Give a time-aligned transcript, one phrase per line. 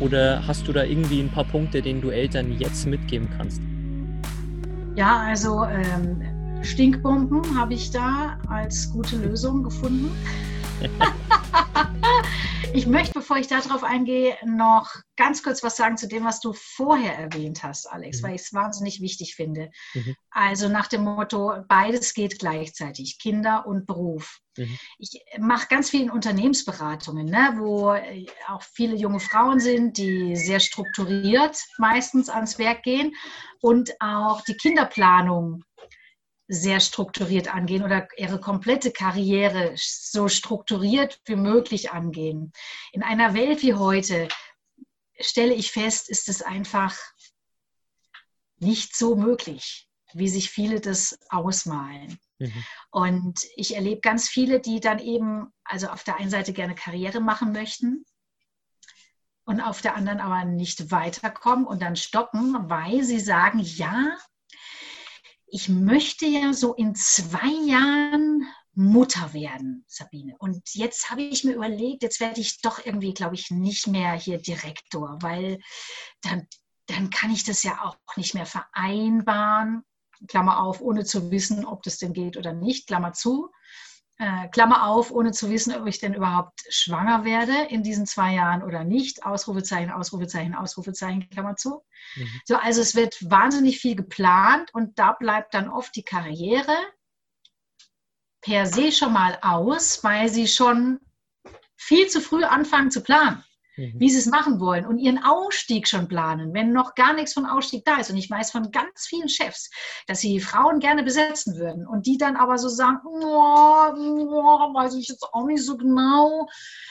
[0.00, 3.60] Oder hast du da irgendwie ein paar Punkte, denen du Eltern jetzt mitgeben kannst?
[4.96, 6.22] Ja, also ähm,
[6.62, 10.10] Stinkbomben habe ich da als gute Lösung gefunden.
[12.74, 16.52] ich möchte, bevor ich darauf eingehe, noch ganz kurz was sagen zu dem, was du
[16.52, 18.26] vorher erwähnt hast, Alex, mhm.
[18.26, 19.70] weil ich es wahnsinnig wichtig finde.
[19.94, 20.14] Mhm.
[20.30, 24.38] Also nach dem Motto, beides geht gleichzeitig, Kinder und Beruf.
[24.56, 24.78] Mhm.
[24.98, 27.90] Ich mache ganz viele Unternehmensberatungen, ne, wo
[28.48, 33.14] auch viele junge Frauen sind, die sehr strukturiert meistens ans Werk gehen
[33.60, 35.64] und auch die Kinderplanung
[36.52, 42.52] sehr strukturiert angehen oder ihre komplette Karriere so strukturiert wie möglich angehen.
[42.90, 44.26] In einer Welt wie heute
[45.20, 46.96] stelle ich fest, ist es einfach
[48.58, 52.18] nicht so möglich, wie sich viele das ausmalen.
[52.40, 52.64] Mhm.
[52.90, 57.20] Und ich erlebe ganz viele, die dann eben, also auf der einen Seite gerne Karriere
[57.20, 58.04] machen möchten
[59.44, 64.16] und auf der anderen aber nicht weiterkommen und dann stoppen, weil sie sagen, ja,
[65.50, 70.36] ich möchte ja so in zwei Jahren Mutter werden, Sabine.
[70.38, 74.12] Und jetzt habe ich mir überlegt, jetzt werde ich doch irgendwie, glaube ich, nicht mehr
[74.12, 75.58] hier Direktor, weil
[76.22, 76.46] dann,
[76.86, 79.82] dann kann ich das ja auch nicht mehr vereinbaren.
[80.28, 83.50] Klammer auf, ohne zu wissen, ob das denn geht oder nicht, Klammer zu
[84.20, 88.34] äh, Klammer auf, ohne zu wissen, ob ich denn überhaupt schwanger werde in diesen zwei
[88.34, 89.24] Jahren oder nicht.
[89.24, 91.82] Ausrufezeichen, Ausrufezeichen, Ausrufezeichen, Klammer zu.
[92.16, 92.40] Mhm.
[92.44, 96.76] So, also es wird wahnsinnig viel geplant und da bleibt dann oft die Karriere
[98.42, 101.00] per se schon mal aus, weil sie schon
[101.76, 103.42] viel zu früh anfangen zu planen
[103.76, 103.94] mhm.
[103.96, 107.46] wie sie es machen wollen und ihren Ausstieg schon planen, wenn noch gar nichts von
[107.46, 108.10] Ausstieg da ist.
[108.10, 109.70] Und ich weiß von ganz vielen Chefs,
[110.06, 114.94] dass sie Frauen gerne besetzen würden und die dann aber so sagen, oh, oh, weiß
[114.94, 116.48] ich jetzt auch nicht so genau.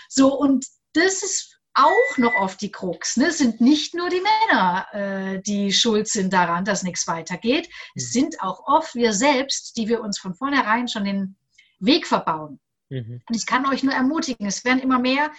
[0.10, 3.18] So, und das ist auch noch oft die Krux.
[3.18, 3.28] Ne?
[3.28, 7.70] Es sind nicht nur die Männer, äh, die schuld sind daran, dass nichts weitergeht.
[7.96, 8.12] Es mhm.
[8.12, 11.38] sind auch oft wir selbst, die wir uns von vornherein schon den
[11.80, 12.60] Weg verbauen.
[12.90, 13.22] Mhm.
[13.28, 15.32] Und ich kann euch nur ermutigen, es werden immer mehr,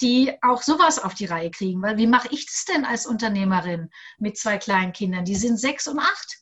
[0.00, 1.82] die auch sowas auf die Reihe kriegen.
[1.82, 5.24] Weil wie mache ich das denn als Unternehmerin mit zwei kleinen Kindern?
[5.24, 6.38] Die sind sechs und acht.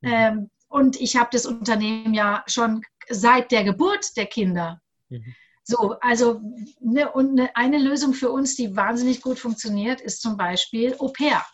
[0.00, 0.10] Mhm.
[0.10, 4.80] Ähm, und ich habe das Unternehmen ja schon seit der Geburt der Kinder.
[5.08, 5.34] Mhm.
[5.64, 6.40] So, also
[6.80, 11.08] ne, und ne, eine Lösung für uns, die wahnsinnig gut funktioniert, ist zum Beispiel Au
[11.08, 11.44] pair.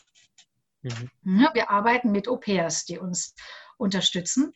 [0.83, 1.41] Mhm.
[1.41, 3.35] Ja, wir arbeiten mit Au pairs, die uns
[3.79, 4.53] unterstützen.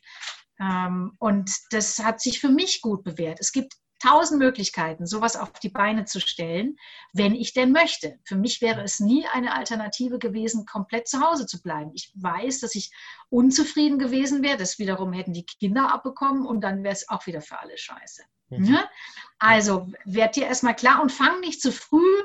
[0.59, 3.39] Ähm, und das hat sich für mich gut bewährt.
[3.39, 6.77] Es gibt tausend Möglichkeiten, sowas auf die Beine zu stellen,
[7.13, 8.19] wenn ich denn möchte.
[8.23, 11.91] Für mich wäre es nie eine Alternative gewesen, komplett zu Hause zu bleiben.
[11.93, 12.91] Ich weiß, dass ich
[13.29, 14.57] unzufrieden gewesen wäre.
[14.57, 18.23] Das wiederum hätten die Kinder abbekommen und dann wäre es auch wieder für alle scheiße.
[18.49, 18.71] Mhm.
[18.71, 18.89] Ne?
[19.39, 22.23] Also werd dir erstmal klar und fang nicht zu früh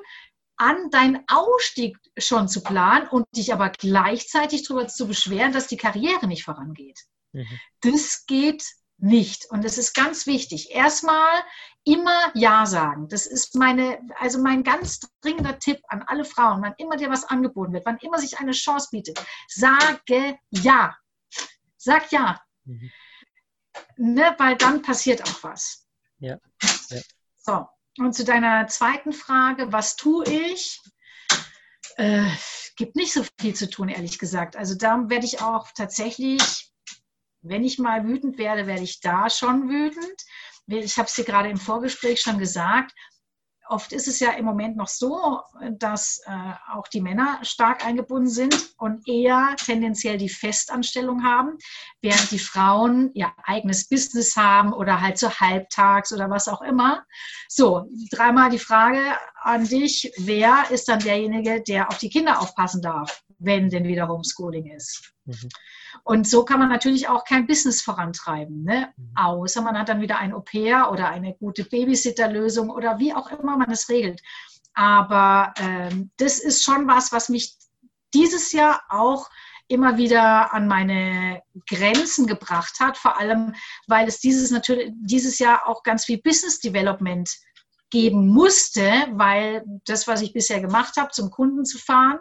[0.57, 5.77] an, deinen Ausstieg schon zu planen und dich aber gleichzeitig darüber zu beschweren, dass die
[5.77, 7.01] Karriere nicht vorangeht.
[7.33, 7.59] Mhm.
[7.81, 8.65] Das geht
[9.03, 9.47] nicht.
[9.51, 10.71] Und es ist ganz wichtig.
[10.71, 11.43] Erstmal
[11.85, 13.09] immer Ja sagen.
[13.09, 17.25] Das ist meine, also mein ganz dringender Tipp an alle Frauen, wann immer dir was
[17.25, 20.97] angeboten wird, wann immer sich eine Chance bietet, sage Ja.
[21.77, 22.41] Sag Ja.
[22.65, 22.91] Mhm.
[23.97, 25.87] Ne, weil dann passiert auch was.
[26.19, 26.39] Ja.
[26.91, 27.01] ja.
[27.39, 27.67] So,
[27.99, 30.81] und zu deiner zweiten Frage, was tue ich?
[31.97, 32.31] Äh,
[32.77, 34.57] gibt nicht so viel zu tun, ehrlich gesagt.
[34.57, 36.72] Also da werde ich auch tatsächlich
[37.43, 40.23] wenn ich mal wütend werde, werde ich da schon wütend.
[40.67, 42.93] Ich habe es dir gerade im Vorgespräch schon gesagt.
[43.69, 45.41] Oft ist es ja im Moment noch so,
[45.79, 51.57] dass äh, auch die Männer stark eingebunden sind und eher tendenziell die Festanstellung haben,
[52.03, 57.05] während die Frauen ihr eigenes Business haben oder halt so halbtags oder was auch immer.
[57.49, 62.83] So, dreimal die Frage an dich, wer ist dann derjenige, der auf die Kinder aufpassen
[62.83, 65.13] darf, wenn denn wieder Homeschooling ist?
[65.25, 65.49] Mhm.
[66.05, 68.93] Und so kann man natürlich auch kein Business vorantreiben, ne?
[68.97, 69.13] Mhm.
[69.17, 73.57] außer man hat dann wieder ein Au-pair oder eine gute Babysitter-Lösung oder wie auch immer
[73.57, 74.21] man es regelt.
[74.75, 77.55] Aber ähm, das ist schon was, was mich
[78.15, 79.29] dieses Jahr auch
[79.69, 83.55] immer wieder an meine Grenzen gebracht hat, vor allem
[83.87, 87.31] weil es dieses natürlich dieses Jahr auch ganz viel Business Development
[87.91, 92.19] geben musste, weil das, was ich bisher gemacht habe, zum Kunden zu fahren,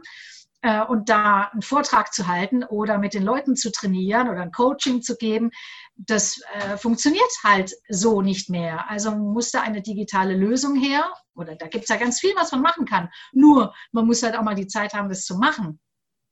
[0.61, 4.51] äh, und da einen Vortrag zu halten oder mit den Leuten zu trainieren oder ein
[4.51, 5.51] Coaching zu geben,
[5.95, 8.89] das äh, funktioniert halt so nicht mehr.
[8.89, 12.51] Also muss da eine digitale Lösung her oder da gibt es ja ganz viel, was
[12.51, 13.09] man machen kann.
[13.33, 15.79] Nur man muss halt auch mal die Zeit haben, das zu machen.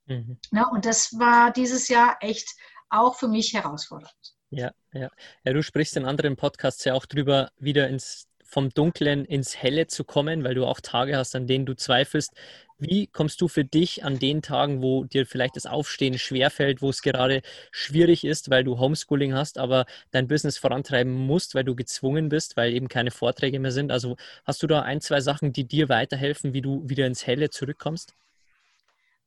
[0.06, 0.38] Mhm.
[0.50, 2.48] Na, und das war dieses Jahr echt
[2.88, 4.12] auch für mich herausfordernd.
[4.50, 5.10] Ja, ja.
[5.44, 9.86] ja du sprichst in anderen Podcasts ja auch drüber, wieder ins vom Dunklen ins Helle
[9.86, 12.32] zu kommen, weil du auch Tage hast, an denen du zweifelst.
[12.80, 16.88] Wie kommst du für dich an den Tagen, wo dir vielleicht das Aufstehen schwerfällt, wo
[16.88, 21.76] es gerade schwierig ist, weil du Homeschooling hast, aber dein Business vorantreiben musst, weil du
[21.76, 23.92] gezwungen bist, weil eben keine Vorträge mehr sind?
[23.92, 24.16] Also
[24.46, 28.14] hast du da ein, zwei Sachen, die dir weiterhelfen, wie du wieder ins Helle zurückkommst?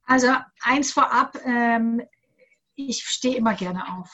[0.05, 0.33] Also
[0.63, 2.01] eins vorab, ähm,
[2.75, 4.09] ich stehe immer gerne auf.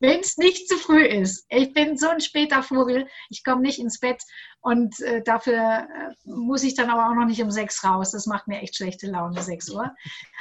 [0.00, 1.46] Wenn es nicht zu früh ist.
[1.48, 4.22] Ich bin so ein später Vogel, ich komme nicht ins Bett
[4.60, 8.12] und äh, dafür äh, muss ich dann aber auch noch nicht um sechs raus.
[8.12, 9.94] Das macht mir echt schlechte Laune, sechs Uhr.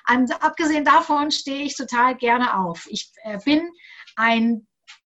[0.09, 2.87] Und abgesehen davon stehe ich total gerne auf.
[2.89, 3.69] Ich äh, bin
[4.15, 4.67] ein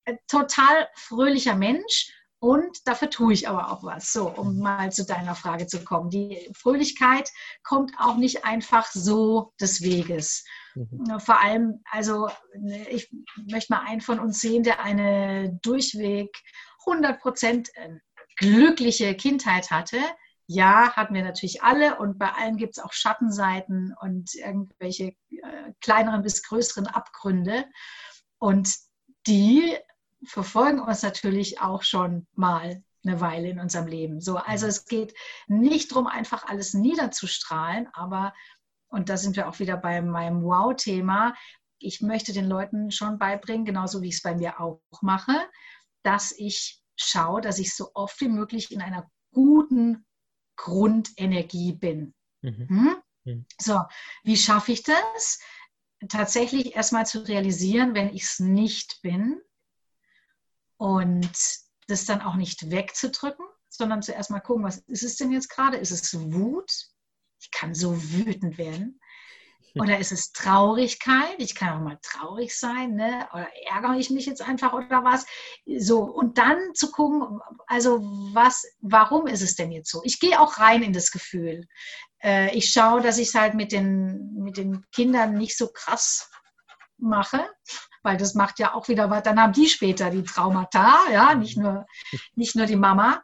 [0.06, 2.12] äh, total fröhlicher Mensch
[2.46, 4.14] und dafür tue ich aber auch was.
[4.14, 6.12] So, um mal zu deiner Frage zu kommen.
[6.12, 7.32] Die Fröhlichkeit
[7.64, 10.46] kommt auch nicht einfach so des Weges.
[10.76, 11.20] Mhm.
[11.20, 13.10] Vor allem, also ne, ich
[13.52, 16.38] möchte mal einen von uns sehen, der eine durchweg
[16.86, 17.90] 100 Prozent äh,
[18.36, 19.98] glückliche Kindheit hatte.
[20.46, 25.74] Ja, hatten wir natürlich alle und bei allen gibt es auch Schattenseiten und irgendwelche äh,
[25.82, 27.66] kleineren bis größeren Abgründe.
[28.38, 28.72] Und
[29.26, 29.76] die
[30.26, 34.20] verfolgen uns natürlich auch schon mal eine Weile in unserem Leben.
[34.20, 35.14] So, also es geht
[35.48, 38.34] nicht darum, einfach alles niederzustrahlen, aber,
[38.88, 41.36] und da sind wir auch wieder bei meinem Wow-Thema,
[41.80, 45.36] ich möchte den Leuten schon beibringen, genauso wie ich es bei mir auch mache,
[46.04, 50.06] dass ich schaue, dass ich so oft wie möglich in einer guten
[50.56, 52.14] Grundenergie bin.
[52.42, 52.70] Mhm.
[52.70, 52.96] Hm?
[53.26, 53.46] Mhm.
[53.60, 53.82] So,
[54.24, 55.40] wie schaffe ich das?
[56.10, 59.42] Tatsächlich erstmal zu realisieren, wenn ich es nicht bin,
[60.78, 61.32] und
[61.88, 65.78] das dann auch nicht wegzudrücken, sondern zuerst mal gucken, was ist es denn jetzt gerade?
[65.78, 66.72] Ist es Wut?
[67.42, 69.00] Ich kann so wütend werden.
[69.74, 69.82] Hm.
[69.82, 71.36] Oder ist es Traurigkeit?
[71.38, 73.28] Ich kann auch mal traurig sein, ne?
[73.34, 75.26] Oder ärgere ich mich jetzt einfach oder was?
[75.66, 78.00] So, und dann zu gucken, also
[78.34, 80.02] was, warum ist es denn jetzt so?
[80.04, 81.68] Ich gehe auch rein in das Gefühl.
[82.24, 86.32] Äh, ich schaue, dass ich es halt mit den, mit den Kindern nicht so krass
[86.98, 87.48] mache,
[88.06, 91.58] weil das macht ja auch wieder was, dann haben die später die Traumata, ja, nicht
[91.58, 91.86] nur,
[92.36, 93.22] nicht nur die Mama.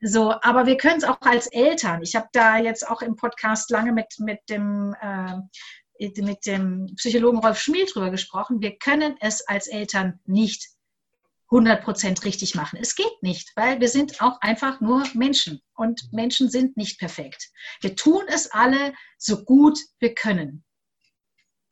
[0.00, 2.02] So, aber wir können es auch als Eltern.
[2.02, 5.36] Ich habe da jetzt auch im Podcast lange mit, mit dem äh,
[6.16, 8.60] mit dem Psychologen Rolf Schmiel drüber gesprochen.
[8.60, 10.68] Wir können es als Eltern nicht
[11.50, 12.78] 100% richtig machen.
[12.80, 17.50] Es geht nicht, weil wir sind auch einfach nur Menschen und Menschen sind nicht perfekt.
[17.82, 20.64] Wir tun es alle so gut wir können.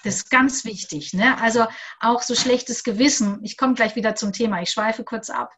[0.03, 1.13] Das ist ganz wichtig.
[1.13, 1.41] Ne?
[1.41, 1.67] Also
[2.01, 3.41] auch so schlechtes Gewissen.
[3.43, 4.63] Ich komme gleich wieder zum Thema.
[4.63, 5.53] Ich schweife kurz ab.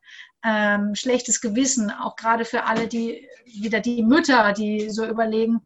[0.44, 5.60] Ähm, schlechtes Gewissen, auch gerade für alle, die wieder die Mütter, die so überlegen,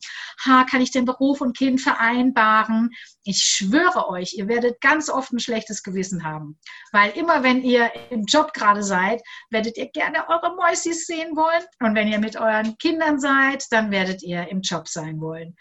[0.44, 2.90] ha, kann ich denn Beruf und Kind vereinbaren?
[3.24, 6.58] Ich schwöre euch, ihr werdet ganz oft ein schlechtes Gewissen haben.
[6.92, 11.64] Weil immer, wenn ihr im Job gerade seid, werdet ihr gerne eure Mäusis sehen wollen.
[11.80, 15.56] Und wenn ihr mit euren Kindern seid, dann werdet ihr im Job sein wollen.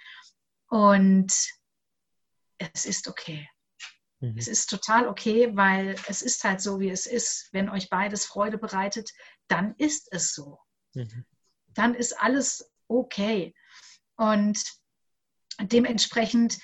[0.68, 1.32] Und
[2.58, 3.48] es ist okay.
[4.20, 4.38] Mhm.
[4.38, 7.50] Es ist total okay, weil es ist halt so, wie es ist.
[7.52, 9.12] Wenn euch beides Freude bereitet,
[9.48, 10.60] dann ist es so.
[10.94, 11.26] Mhm.
[11.74, 13.54] Dann ist alles okay.
[14.16, 14.64] Und
[15.60, 16.60] dementsprechend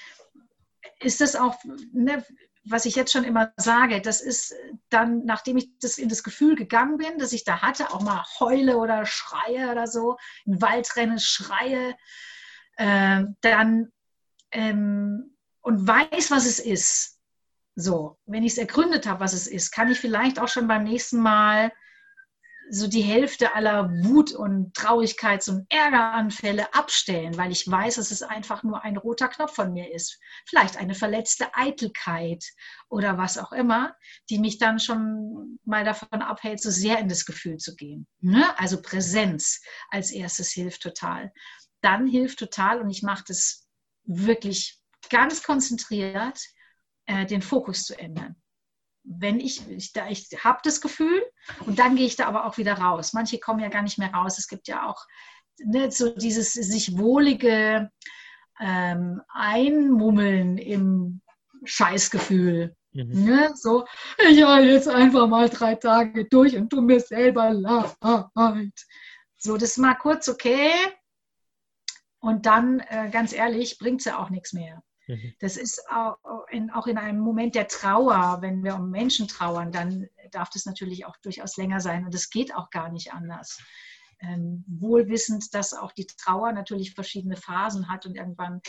[1.00, 1.57] ist das auch,
[1.93, 2.25] ne,
[2.63, 4.53] was ich jetzt schon immer sage, das ist
[4.89, 8.24] dann, nachdem ich das in das Gefühl gegangen bin, dass ich da hatte, auch mal
[8.39, 11.95] heule oder schreie oder so, im Wald renne, schreie,
[12.77, 13.91] äh, dann
[14.51, 17.20] ähm, und weiß, was es ist.
[17.75, 20.84] So, wenn ich es ergründet habe, was es ist, kann ich vielleicht auch schon beim
[20.84, 21.72] nächsten Mal
[22.74, 28.24] so die Hälfte aller Wut und Traurigkeits- und Ärgeranfälle abstellen, weil ich weiß, dass es
[28.24, 30.18] einfach nur ein roter Knopf von mir ist.
[30.48, 32.46] Vielleicht eine verletzte Eitelkeit
[32.88, 33.94] oder was auch immer,
[34.30, 38.08] die mich dann schon mal davon abhält, so sehr in das Gefühl zu gehen.
[38.22, 38.58] Ne?
[38.58, 41.34] Also Präsenz als erstes hilft total.
[41.82, 43.68] Dann hilft total, und ich mache das
[44.06, 46.39] wirklich ganz konzentriert
[47.05, 48.36] äh, den Fokus zu ändern.
[49.03, 51.24] Wenn ich, ich, ich habe das Gefühl
[51.65, 53.13] und dann gehe ich da aber auch wieder raus.
[53.13, 54.38] Manche kommen ja gar nicht mehr raus.
[54.38, 55.05] Es gibt ja auch
[55.58, 57.89] ne, so dieses sich wohlige
[58.60, 61.22] ähm, Einmummeln im
[61.63, 62.75] Scheißgefühl.
[62.93, 63.25] Mhm.
[63.25, 63.86] Ne, so,
[64.29, 68.72] ich halte jetzt einfach mal drei Tage durch und tu mir selber leid.
[69.38, 70.72] So, das ist mal kurz okay.
[72.20, 74.84] Und dann, äh, ganz ehrlich, bringt es ja auch nichts mehr.
[75.12, 75.34] Mhm.
[75.39, 76.18] Das ist auch
[76.50, 80.65] in, auch in einem Moment der Trauer, wenn wir um Menschen trauern, dann darf das
[80.65, 83.60] natürlich auch durchaus länger sein und es geht auch gar nicht anders.
[84.22, 88.62] Ähm, wohlwissend, dass auch die Trauer natürlich verschiedene Phasen hat und irgendwann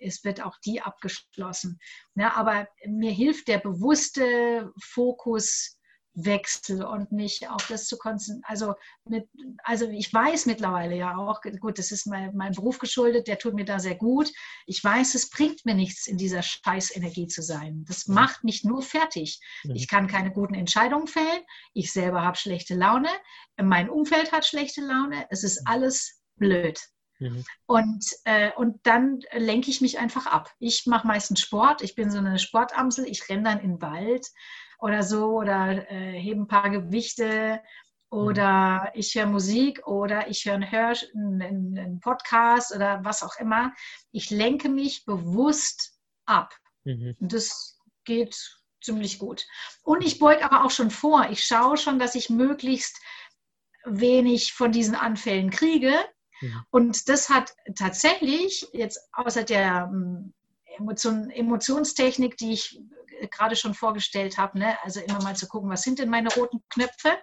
[0.00, 1.78] es wird auch die abgeschlossen.
[2.16, 5.75] Ja, aber mir hilft der bewusste Fokus
[6.16, 8.42] Wechsel und nicht auf das zu konzentrieren.
[8.46, 9.28] Also, mit,
[9.62, 13.54] also ich weiß mittlerweile ja auch, gut, das ist mein, mein Beruf geschuldet, der tut
[13.54, 14.32] mir da sehr gut.
[14.64, 17.84] Ich weiß, es bringt mir nichts, in dieser Scheißenergie zu sein.
[17.86, 18.14] Das mhm.
[18.14, 19.40] macht mich nur fertig.
[19.64, 19.76] Mhm.
[19.76, 21.42] Ich kann keine guten Entscheidungen fällen.
[21.74, 23.10] Ich selber habe schlechte Laune.
[23.62, 25.26] Mein Umfeld hat schlechte Laune.
[25.28, 25.66] Es ist mhm.
[25.66, 26.80] alles blöd.
[27.18, 27.44] Mhm.
[27.66, 30.50] Und, äh, und dann lenke ich mich einfach ab.
[30.58, 31.82] Ich mache meistens Sport.
[31.82, 33.06] Ich bin so eine Sportamsel.
[33.06, 34.26] Ich renne dann in den Wald
[34.78, 37.60] oder so oder äh, hebe ein paar Gewichte
[38.10, 39.00] oder mhm.
[39.00, 43.72] ich höre Musik oder ich höre einen, Hör einen, einen, Podcast oder was auch immer.
[44.12, 46.54] Ich lenke mich bewusst ab.
[46.84, 47.16] Mhm.
[47.20, 48.36] Und das geht
[48.82, 49.44] ziemlich gut.
[49.82, 51.28] Und ich beuge aber auch schon vor.
[51.30, 53.00] Ich schaue schon, dass ich möglichst
[53.84, 55.92] wenig von diesen Anfällen kriege.
[56.40, 56.64] Mhm.
[56.70, 60.32] Und das hat tatsächlich jetzt außer der ähm,
[60.78, 62.80] Emotion, Emotionstechnik, die ich
[63.30, 64.58] gerade schon vorgestellt habe.
[64.58, 64.76] Ne?
[64.82, 67.18] Also immer mal zu gucken, was sind denn meine roten Knöpfe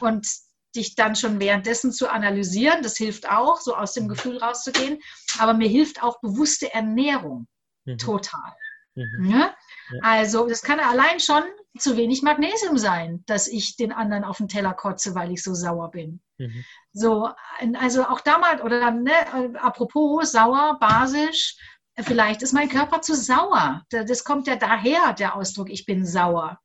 [0.00, 0.26] und
[0.74, 2.82] dich dann schon währenddessen zu analysieren.
[2.82, 4.08] Das hilft auch, so aus dem mhm.
[4.08, 4.98] Gefühl rauszugehen.
[5.38, 7.46] Aber mir hilft auch bewusste Ernährung
[7.84, 7.98] mhm.
[7.98, 8.54] total.
[8.94, 9.28] Mhm.
[9.28, 9.54] Ne?
[9.92, 10.00] Ja.
[10.02, 11.42] Also das kann allein schon
[11.78, 15.54] zu wenig Magnesium sein, dass ich den anderen auf den Teller kotze, weil ich so
[15.54, 16.20] sauer bin.
[16.38, 16.64] Mhm.
[16.92, 17.30] So,
[17.78, 19.12] also auch damals, oder ne,
[19.60, 21.56] apropos sauer, basisch,
[22.02, 23.82] Vielleicht ist mein Körper zu sauer.
[23.90, 26.60] Das kommt ja daher, der Ausdruck, ich bin sauer.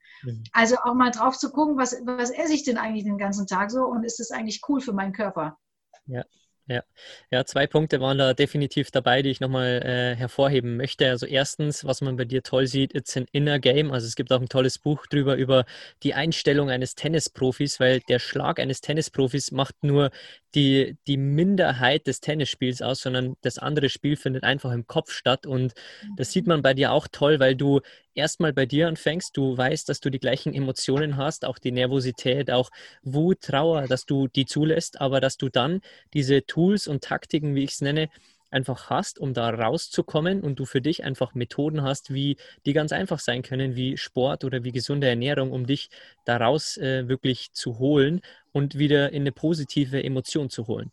[0.51, 3.71] Also auch mal drauf zu gucken, was, was esse ich denn eigentlich den ganzen Tag
[3.71, 5.57] so und ist es eigentlich cool für meinen Körper?
[6.05, 6.23] Ja,
[6.67, 6.81] ja.
[7.29, 11.09] ja, zwei Punkte waren da definitiv dabei, die ich nochmal äh, hervorheben möchte.
[11.09, 13.91] Also erstens, was man bei dir toll sieht, it's an inner game.
[13.91, 15.65] Also es gibt auch ein tolles Buch drüber über
[16.03, 20.09] die Einstellung eines Tennisprofis, weil der Schlag eines Tennisprofis macht nur
[20.55, 25.45] die, die Minderheit des Tennisspiels aus, sondern das andere Spiel findet einfach im Kopf statt.
[25.45, 25.73] Und
[26.15, 27.81] das sieht man bei dir auch toll, weil du
[28.13, 32.51] erstmal bei dir anfängst, du weißt, dass du die gleichen Emotionen hast, auch die Nervosität,
[32.51, 32.69] auch
[33.01, 35.81] Wut, Trauer, dass du die zulässt, aber dass du dann
[36.13, 38.09] diese Tools und Taktiken, wie ich es nenne,
[38.53, 42.91] einfach hast, um da rauszukommen und du für dich einfach Methoden hast, wie die ganz
[42.91, 45.89] einfach sein können, wie Sport oder wie gesunde Ernährung, um dich
[46.25, 50.91] daraus äh, wirklich zu holen und wieder in eine positive Emotion zu holen.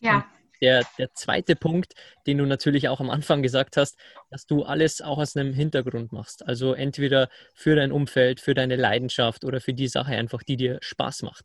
[0.00, 0.16] Ja.
[0.16, 0.24] Und
[0.60, 1.94] der, der zweite Punkt,
[2.26, 3.96] den du natürlich auch am Anfang gesagt hast,
[4.30, 6.46] dass du alles auch aus einem Hintergrund machst.
[6.46, 10.78] Also entweder für dein Umfeld, für deine Leidenschaft oder für die Sache einfach, die dir
[10.80, 11.44] Spaß macht.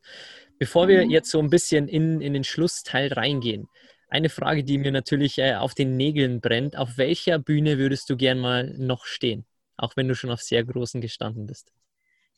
[0.58, 1.12] Bevor wir mhm.
[1.12, 3.68] jetzt so ein bisschen in, in den Schlussteil reingehen,
[4.14, 6.78] eine Frage, die mir natürlich äh, auf den Nägeln brennt.
[6.78, 9.46] Auf welcher Bühne würdest du gern mal noch stehen?
[9.76, 11.72] Auch wenn du schon auf sehr großen gestanden bist.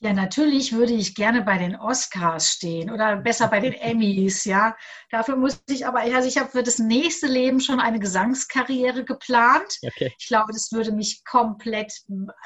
[0.02, 4.76] Ja, natürlich würde ich gerne bei den Oscars stehen oder besser bei den Emmys, ja.
[5.10, 9.80] Dafür muss ich aber, also ich habe für das nächste Leben schon eine Gesangskarriere geplant.
[9.82, 10.14] Okay.
[10.20, 11.94] Ich glaube, das würde mich komplett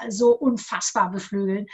[0.09, 1.65] so unfassbar beflügeln.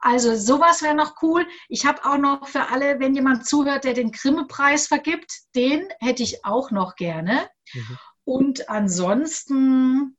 [0.00, 1.46] Also sowas wäre noch cool.
[1.68, 6.24] Ich habe auch noch für alle, wenn jemand zuhört, der den Grimme-Preis vergibt, den hätte
[6.24, 7.48] ich auch noch gerne.
[7.72, 7.98] Mhm.
[8.24, 10.16] Und ansonsten,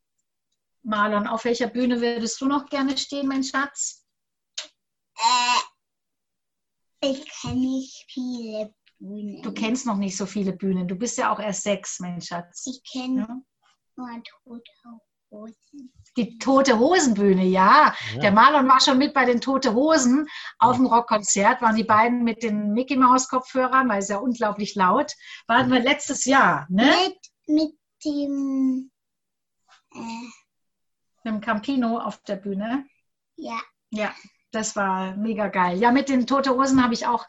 [0.84, 4.01] Marlon, auf welcher Bühne würdest du noch gerne stehen, mein Schatz?
[5.22, 9.42] Äh, ich kenne nicht viele Bühnen.
[9.42, 10.88] Du kennst noch nicht so viele Bühnen.
[10.88, 12.66] Du bist ja auch erst sechs, mein Schatz.
[12.68, 13.42] Ich kenne ja?
[13.96, 14.72] nur Tote
[15.32, 15.94] Hosen.
[16.18, 17.96] Die Tote Hosenbühne, ja.
[18.14, 18.20] ja.
[18.20, 20.28] Der Marlon war schon mit bei den Tote Hosen
[20.60, 21.62] auf dem Rockkonzert.
[21.62, 25.14] Waren die beiden mit den Mickey Maus Kopfhörern, weil es ja unglaublich laut.
[25.48, 26.92] Waren wir letztes Jahr, ne?
[27.08, 28.92] Mit, mit dem
[29.94, 30.28] äh,
[31.24, 32.86] mit dem Campino auf der Bühne.
[33.38, 33.60] Ja.
[33.94, 34.14] Ja,
[34.52, 35.78] das war mega geil.
[35.80, 37.26] Ja, mit den Tote Hosen habe ich auch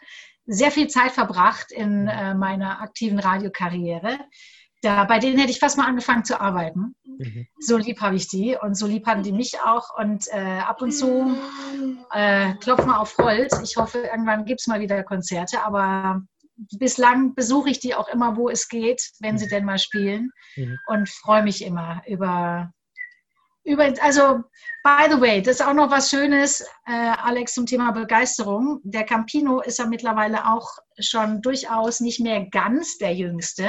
[0.47, 4.19] sehr viel Zeit verbracht in äh, meiner aktiven Radiokarriere.
[4.83, 6.97] Da, bei denen hätte ich fast mal angefangen zu arbeiten.
[7.05, 7.47] Mhm.
[7.61, 9.97] So lieb habe ich die und so lieb haben die mich auch.
[9.97, 11.37] Und äh, ab und zu
[12.13, 13.61] äh, klopfen wir auf Holz.
[13.63, 16.23] Ich hoffe, irgendwann gibt es mal wieder Konzerte, aber
[16.79, 19.51] bislang besuche ich die auch immer, wo es geht, wenn sie mhm.
[19.51, 20.31] denn mal spielen.
[20.57, 20.79] Mhm.
[20.87, 22.73] Und freue mich immer über
[23.65, 24.43] über, also,
[24.83, 28.81] by the way, das ist auch noch was Schönes, äh, Alex, zum Thema Begeisterung.
[28.83, 33.69] Der Campino ist ja mittlerweile auch schon durchaus nicht mehr ganz der Jüngste.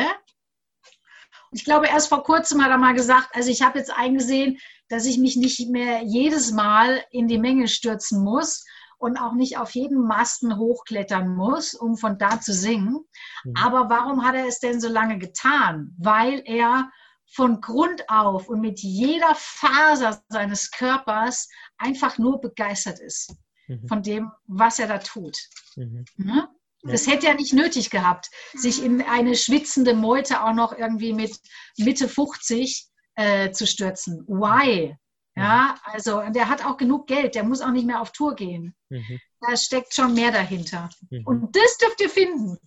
[1.52, 4.58] Ich glaube, erst vor kurzem hat er mal gesagt, also ich habe jetzt eingesehen,
[4.90, 8.66] dass ich mich nicht mehr jedes Mal in die Menge stürzen muss
[8.98, 13.06] und auch nicht auf jeden Masten hochklettern muss, um von da zu singen.
[13.44, 13.54] Mhm.
[13.56, 15.94] Aber warum hat er es denn so lange getan?
[16.00, 16.90] Weil er
[17.34, 23.36] von Grund auf und mit jeder Faser seines Körpers einfach nur begeistert ist
[23.68, 23.88] mhm.
[23.88, 25.38] von dem, was er da tut.
[25.76, 26.06] Mhm.
[26.18, 26.48] Ne?
[26.86, 31.40] Das hätte er nicht nötig gehabt, sich in eine schwitzende Meute auch noch irgendwie mit
[31.78, 34.26] Mitte 50 äh, zu stürzen.
[34.28, 34.98] Why?
[35.36, 38.76] Ja, also der hat auch genug Geld, der muss auch nicht mehr auf Tour gehen.
[38.90, 39.20] Mhm.
[39.40, 40.90] Da steckt schon mehr dahinter.
[41.10, 41.26] Mhm.
[41.26, 42.58] Und das dürft ihr finden.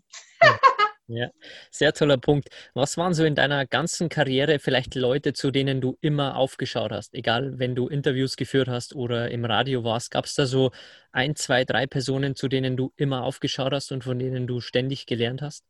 [0.43, 0.59] Ja.
[1.09, 1.31] Ja.
[1.71, 2.49] sehr toller Punkt.
[2.75, 7.15] Was waren so in deiner ganzen Karriere vielleicht Leute, zu denen du immer aufgeschaut hast?
[7.15, 10.73] Egal, wenn du Interviews geführt hast oder im Radio warst, gab es da so
[11.13, 15.07] ein, zwei, drei Personen, zu denen du immer aufgeschaut hast und von denen du ständig
[15.07, 15.65] gelernt hast?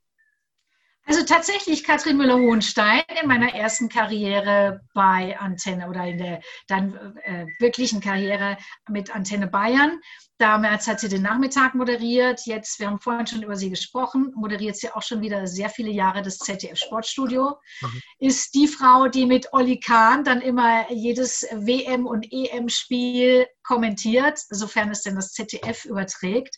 [1.08, 7.46] Also tatsächlich Katrin Müller-Hohenstein in meiner ersten Karriere bei Antenne oder in der dann äh,
[7.60, 8.56] wirklichen Karriere
[8.88, 10.00] mit Antenne Bayern.
[10.38, 12.40] Damals hat sie den Nachmittag moderiert.
[12.44, 15.90] Jetzt, wir haben vorhin schon über sie gesprochen, moderiert sie auch schon wieder sehr viele
[15.90, 17.56] Jahre das ZDF Sportstudio.
[17.80, 18.02] Mhm.
[18.18, 24.90] Ist die Frau, die mit Olli Kahn dann immer jedes WM- und EM-Spiel kommentiert, sofern
[24.90, 26.56] es denn das ZDF überträgt.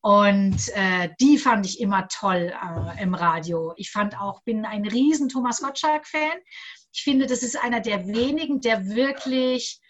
[0.00, 3.72] Und äh, die fand ich immer toll äh, im Radio.
[3.76, 6.38] Ich fand auch, bin ein riesen Thomas Gottschalk-Fan.
[6.92, 9.80] Ich finde, das ist einer der wenigen, der wirklich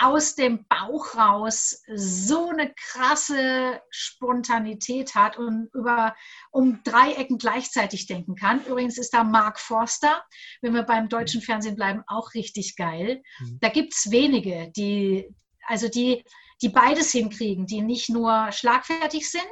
[0.00, 6.16] aus dem Bauch raus so eine krasse Spontanität hat und über
[6.50, 8.64] um drei Ecken gleichzeitig denken kann.
[8.64, 10.24] Übrigens ist da Mark Forster,
[10.62, 13.22] wenn wir beim deutschen Fernsehen bleiben, auch richtig geil.
[13.40, 13.58] Mhm.
[13.60, 15.28] Da gibt es wenige, die,
[15.66, 16.24] also die
[16.62, 19.44] die beides hinkriegen, die nicht nur schlagfertig sind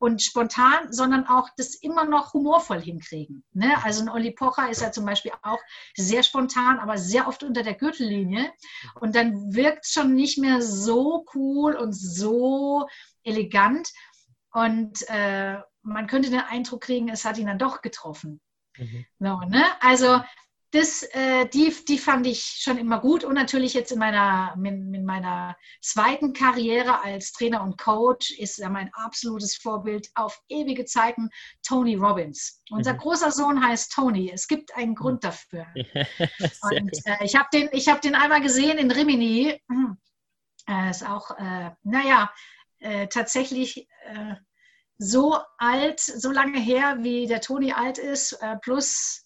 [0.00, 3.44] und spontan, sondern auch das immer noch humorvoll hinkriegen.
[3.52, 3.72] Ne?
[3.84, 5.58] Also ein Olli Pocher ist ja zum Beispiel auch
[5.94, 8.50] sehr spontan, aber sehr oft unter der Gürtellinie.
[8.98, 12.88] Und dann wirkt es schon nicht mehr so cool und so
[13.24, 13.90] elegant.
[14.52, 18.40] Und äh, man könnte den Eindruck kriegen, es hat ihn dann doch getroffen.
[18.78, 19.04] Mhm.
[19.18, 19.64] So, ne?
[19.80, 20.22] Also
[20.72, 24.94] das, äh, die, die fand ich schon immer gut und natürlich jetzt in meiner, in,
[24.94, 30.84] in, meiner zweiten Karriere als Trainer und Coach ist ja mein absolutes Vorbild auf ewige
[30.84, 31.28] Zeiten
[31.66, 32.62] Tony Robbins.
[32.70, 32.98] Unser mhm.
[32.98, 34.30] großer Sohn heißt Tony.
[34.32, 35.66] Es gibt einen Grund dafür.
[35.74, 39.60] und äh, ich habe den, hab den einmal gesehen in Rimini.
[40.68, 42.32] Äh, ist auch, äh, naja,
[42.78, 44.34] äh, tatsächlich äh,
[44.98, 49.19] so alt, so lange her, wie der Tony alt ist, plus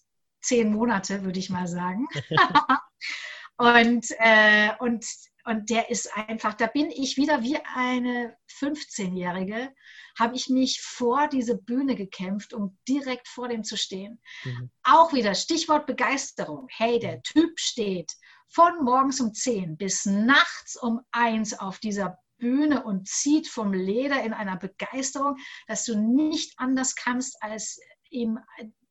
[0.45, 2.07] zehn Monate, würde ich mal sagen.
[3.57, 5.05] und, äh, und,
[5.45, 9.73] und der ist einfach, da bin ich wieder wie eine 15-Jährige,
[10.17, 14.21] habe ich mich vor diese Bühne gekämpft, um direkt vor dem zu stehen.
[14.43, 14.71] Mhm.
[14.83, 16.67] Auch wieder Stichwort Begeisterung.
[16.69, 18.11] Hey, der Typ steht
[18.49, 24.23] von morgens um 10 bis nachts um 1 auf dieser Bühne und zieht vom Leder
[24.23, 27.79] in einer Begeisterung, dass du nicht anders kannst, als
[28.09, 28.39] ihm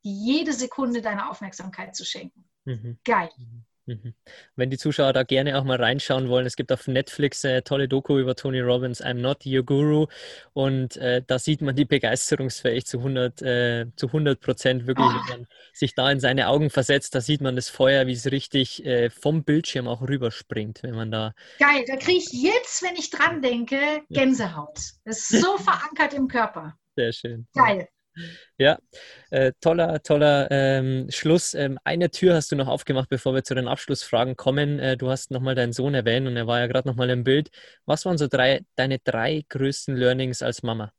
[0.05, 2.45] jede Sekunde deiner Aufmerksamkeit zu schenken.
[2.67, 2.99] Mhm.
[3.05, 3.31] Geil.
[3.39, 3.65] Mhm.
[3.87, 4.15] mhm.
[4.55, 7.89] Wenn die Zuschauer da gerne auch mal reinschauen wollen, es gibt auf Netflix eine tolle
[7.89, 10.07] Doku über Tony Robbins, I'm Not Your Guru.
[10.53, 15.31] Und äh, da sieht man die begeisterungsfähig zu 100, äh, zu 100 Prozent wirklich, oh.
[15.31, 18.31] wenn man sich da in seine Augen versetzt, da sieht man das Feuer, wie es
[18.31, 21.35] richtig äh, vom Bildschirm auch rüberspringt, wenn man da.
[21.59, 24.79] Geil, da kriege ich jetzt, wenn ich dran denke, Gänsehaut.
[25.05, 26.77] Das ist so verankert im Körper.
[26.95, 27.47] Sehr schön.
[27.55, 27.89] Geil.
[28.59, 28.79] Ja,
[29.31, 31.55] äh, toller, toller ähm, Schluss.
[31.55, 34.79] Ähm, eine Tür hast du noch aufgemacht, bevor wir zu den Abschlussfragen kommen.
[34.79, 37.51] Äh, du hast nochmal deinen Sohn erwähnt und er war ja gerade nochmal im Bild.
[37.87, 40.93] Was waren so drei, deine drei größten Learnings als Mama?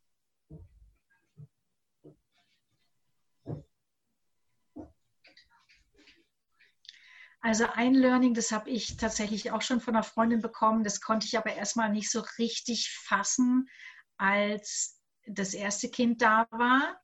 [7.45, 11.28] Also ein Learning, das habe ich tatsächlich auch schon von einer Freundin bekommen, das konnte
[11.28, 13.69] ich aber erstmal nicht so richtig fassen,
[14.17, 14.95] als
[15.28, 17.00] das erste Kind da war.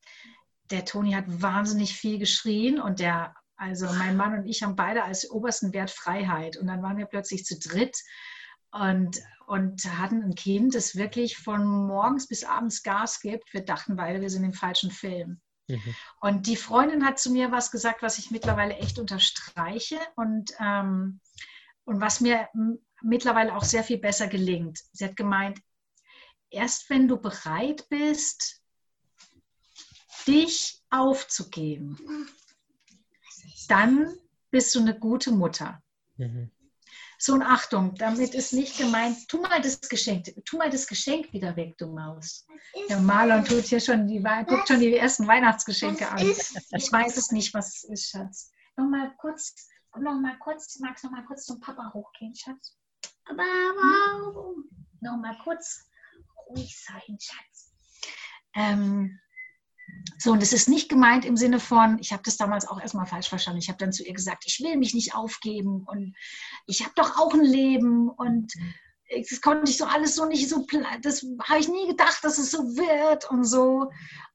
[0.70, 5.04] Der Toni hat wahnsinnig viel geschrien und der, also mein Mann und ich haben beide
[5.04, 6.58] als obersten Wert Freiheit.
[6.58, 7.98] Und dann waren wir plötzlich zu dritt
[8.72, 13.54] und, und hatten ein Kind, das wirklich von morgens bis abends Gas gibt.
[13.54, 15.42] Wir dachten beide, wir sind im falschen Film.
[15.68, 15.96] Mhm.
[16.22, 21.20] Und die Freundin hat zu mir was gesagt, was ich mittlerweile echt unterstreiche und, ähm,
[21.84, 22.48] und was mir
[23.02, 24.80] mittlerweile auch sehr viel besser gelingt.
[24.94, 25.60] Sie hat gemeint,
[26.52, 28.62] erst wenn du bereit bist,
[30.28, 31.98] dich aufzugeben,
[33.68, 34.14] dann
[34.52, 35.82] bist du eine gute Mutter.
[36.18, 36.52] Mhm.
[37.18, 41.32] So und Achtung, damit ist nicht gemeint, tu mal das Geschenk, tu mal das Geschenk
[41.34, 42.48] wieder weg, du Maus.
[42.90, 46.18] Der Marlon tut hier schon die, guckt schon die ersten Weihnachtsgeschenke an.
[46.18, 48.52] Ich weiß es nicht, was es ist, Schatz.
[48.76, 52.76] Noch mal kurz, noch mal kurz, magst noch mal kurz zum Papa hochgehen, Schatz?
[53.26, 54.68] Aber warum?
[55.02, 55.91] Noch mal kurz
[56.52, 57.74] ruhig sein, Schatz.
[58.56, 59.20] Ähm,
[60.18, 63.06] So, und es ist nicht gemeint im Sinne von, ich habe das damals auch erstmal
[63.06, 63.60] falsch verstanden.
[63.60, 66.16] Ich habe dann zu ihr gesagt, ich will mich nicht aufgeben und
[66.66, 68.54] ich habe doch auch ein Leben und
[69.30, 70.66] das konnte ich so alles so nicht so,
[71.02, 73.92] das habe ich nie gedacht, dass es so wird und so.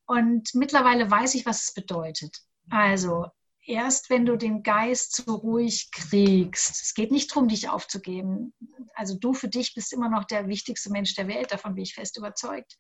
[0.07, 2.37] Und mittlerweile weiß ich, was es bedeutet.
[2.69, 3.27] Also,
[3.67, 8.55] erst wenn du den Geist so ruhig kriegst, es geht nicht darum, dich aufzugeben.
[8.95, 11.95] Also, du für dich bist immer noch der wichtigste Mensch der Welt, davon bin ich
[11.95, 12.77] fest überzeugt.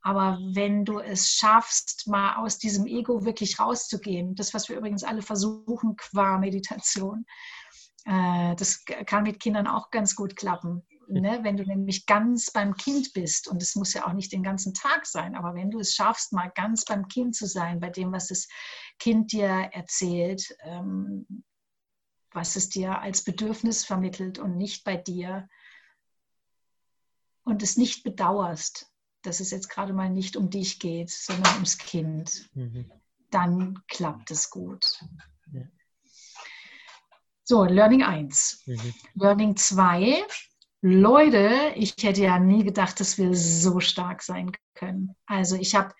[0.00, 5.02] Aber wenn du es schaffst, mal aus diesem Ego wirklich rauszugehen, das, was wir übrigens
[5.02, 7.24] alle versuchen qua Meditation,
[8.04, 10.86] äh, das kann mit Kindern auch ganz gut klappen.
[11.08, 11.40] Ne?
[11.42, 14.74] Wenn du nämlich ganz beim Kind bist, und es muss ja auch nicht den ganzen
[14.74, 18.12] Tag sein, aber wenn du es schaffst, mal ganz beim Kind zu sein, bei dem,
[18.12, 18.48] was das
[18.98, 21.44] Kind dir erzählt, ähm,
[22.32, 25.48] was es dir als Bedürfnis vermittelt und nicht bei dir,
[27.44, 28.90] und es nicht bedauerst,
[29.22, 32.90] dass es jetzt gerade mal nicht um dich geht, sondern ums Kind, mhm.
[33.30, 35.00] dann klappt es gut.
[35.52, 35.62] Ja.
[37.44, 38.62] So, Learning 1.
[38.66, 38.94] Mhm.
[39.14, 40.24] Learning 2.
[40.86, 45.16] Leute, ich hätte ja nie gedacht, dass wir so stark sein können.
[45.24, 45.94] Also ich habe,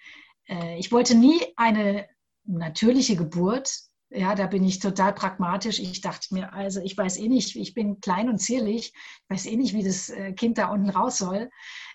[0.46, 2.06] äh, ich wollte nie eine
[2.44, 3.72] natürliche Geburt.
[4.10, 5.78] Ja, da bin ich total pragmatisch.
[5.78, 9.46] Ich dachte mir, also ich weiß eh nicht, ich bin klein und zierlich, ich weiß
[9.46, 11.48] eh nicht, wie das äh, Kind da unten raus soll.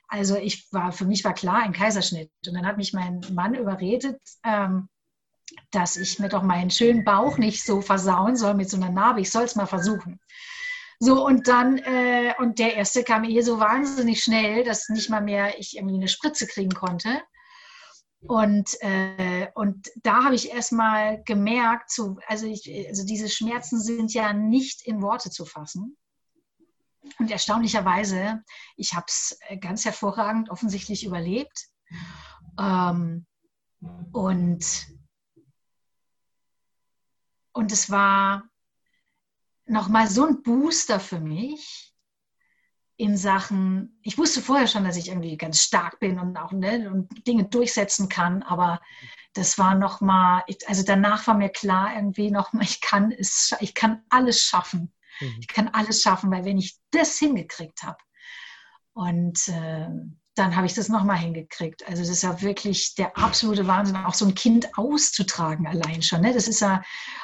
[0.07, 2.31] Also ich war, für mich war klar ein Kaiserschnitt.
[2.47, 4.89] Und dann hat mich mein Mann überredet, ähm,
[5.69, 9.21] dass ich mir doch meinen schönen Bauch nicht so versauen soll mit so einer Narbe.
[9.21, 10.19] Ich soll es mal versuchen.
[11.01, 15.21] So, und dann, äh, und der erste kam eh so wahnsinnig schnell, dass nicht mal
[15.21, 17.21] mehr ich irgendwie eine Spritze kriegen konnte.
[18.21, 24.13] Und, äh, und da habe ich erstmal gemerkt, so, also, ich, also diese Schmerzen sind
[24.13, 25.97] ja nicht in Worte zu fassen.
[27.17, 28.43] Und erstaunlicherweise,
[28.75, 31.69] ich habe es äh, ganz hervorragend offensichtlich überlebt.
[32.59, 33.25] Ähm,
[34.11, 34.87] und,
[37.53, 38.48] und es war
[39.69, 41.93] nochmal so ein Booster für mich
[42.97, 46.91] in Sachen, ich wusste vorher schon, dass ich irgendwie ganz stark bin und auch ne,
[46.91, 48.81] und Dinge durchsetzen kann, aber
[49.33, 54.03] das war nochmal, also danach war mir klar irgendwie nochmal, ich kann es, ich kann
[54.09, 54.93] alles schaffen.
[55.21, 55.37] Mhm.
[55.39, 57.99] Ich kann alles schaffen, weil wenn ich das hingekriegt habe
[58.93, 59.87] und äh,
[60.39, 61.87] dann habe ich das nochmal hingekriegt.
[61.87, 66.21] Also das ist ja wirklich der absolute Wahnsinn, auch so ein Kind auszutragen allein schon.
[66.21, 66.33] Ne?
[66.33, 66.81] Das ist ja,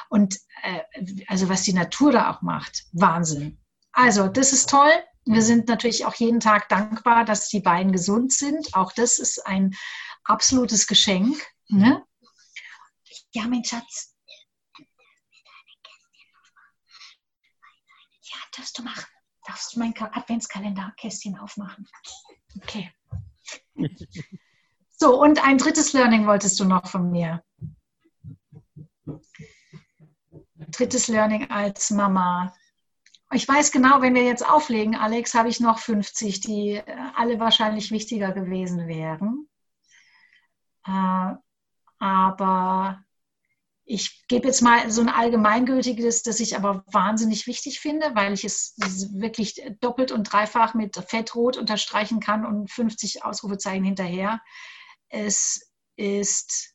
[0.08, 0.80] und äh,
[1.26, 3.58] also was die Natur da auch macht, Wahnsinn.
[3.92, 4.92] Also das ist toll.
[5.24, 8.74] Wir sind natürlich auch jeden Tag dankbar, dass die beiden gesund sind.
[8.74, 9.74] Auch das ist ein
[10.22, 11.36] absolutes Geschenk.
[11.68, 12.04] Ne?
[13.32, 14.16] Ja, mein Schatz,
[18.56, 19.04] darfst du machen.
[19.46, 21.88] Darfst du mein Adventskalenderkästchen aufmachen?
[22.62, 22.92] Okay.
[24.98, 27.44] So, und ein drittes Learning wolltest du noch von mir.
[30.70, 32.54] Drittes Learning als Mama.
[33.32, 36.84] Ich weiß genau, wenn wir jetzt auflegen, Alex, habe ich noch 50, die äh,
[37.14, 39.48] alle wahrscheinlich wichtiger gewesen wären.
[40.86, 41.34] Äh,
[41.98, 43.04] aber
[43.88, 48.44] ich gebe jetzt mal so ein allgemeingültiges, das ich aber wahnsinnig wichtig finde, weil ich
[48.44, 48.74] es
[49.14, 54.40] wirklich doppelt und dreifach mit Fettrot unterstreichen kann und 50 Ausrufezeichen hinterher.
[55.08, 56.74] Es ist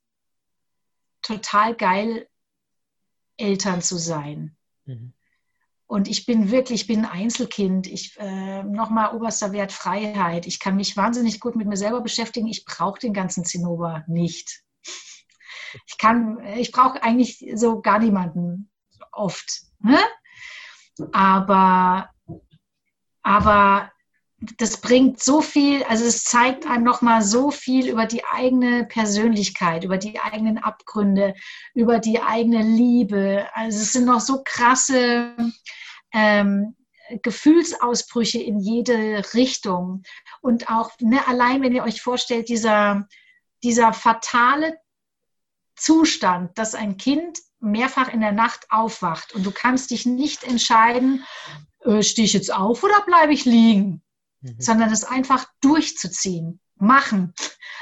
[1.21, 2.29] total geil,
[3.35, 4.55] Eltern zu sein.
[4.85, 5.13] Mhm.
[5.87, 7.87] Und ich bin wirklich, ich bin ein Einzelkind.
[7.87, 10.47] Ich äh, nochmal oberster Wert Freiheit.
[10.47, 12.47] Ich kann mich wahnsinnig gut mit mir selber beschäftigen.
[12.47, 14.63] Ich brauche den ganzen Zinnober nicht.
[15.85, 18.69] Ich kann, ich brauche eigentlich so gar niemanden
[19.11, 19.61] oft.
[19.79, 19.99] Ne?
[21.11, 22.09] Aber,
[23.23, 23.91] aber
[24.57, 29.83] das bringt so viel, also es zeigt einem nochmal so viel über die eigene Persönlichkeit,
[29.83, 31.35] über die eigenen Abgründe,
[31.73, 33.47] über die eigene Liebe.
[33.53, 35.35] Also es sind noch so krasse
[36.11, 36.75] ähm,
[37.21, 40.03] Gefühlsausbrüche in jede Richtung.
[40.41, 43.07] Und auch ne, allein, wenn ihr euch vorstellt, dieser,
[43.63, 44.77] dieser fatale
[45.81, 51.25] Zustand, dass ein Kind mehrfach in der Nacht aufwacht und du kannst dich nicht entscheiden,
[51.85, 54.03] äh, stehe ich jetzt auf oder bleibe ich liegen,
[54.41, 54.55] mhm.
[54.59, 57.33] sondern es einfach durchzuziehen, machen,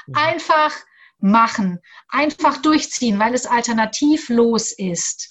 [0.08, 0.16] mhm.
[0.16, 0.74] einfach
[1.18, 5.30] machen, einfach durchziehen, weil es alternativlos ist.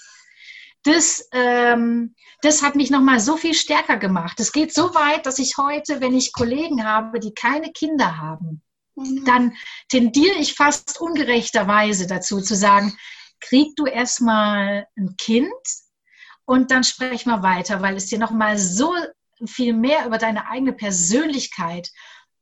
[0.83, 4.39] Das, ähm, das hat mich nochmal so viel stärker gemacht.
[4.41, 8.63] Es geht so weit, dass ich heute, wenn ich Kollegen habe, die keine Kinder haben.
[9.25, 9.55] Dann
[9.89, 12.97] tendiere ich fast ungerechterweise dazu zu sagen,
[13.41, 15.53] krieg du erstmal ein Kind
[16.45, 18.93] und dann sprech mal weiter, weil es dir nochmal so
[19.47, 21.91] viel mehr über deine eigene Persönlichkeit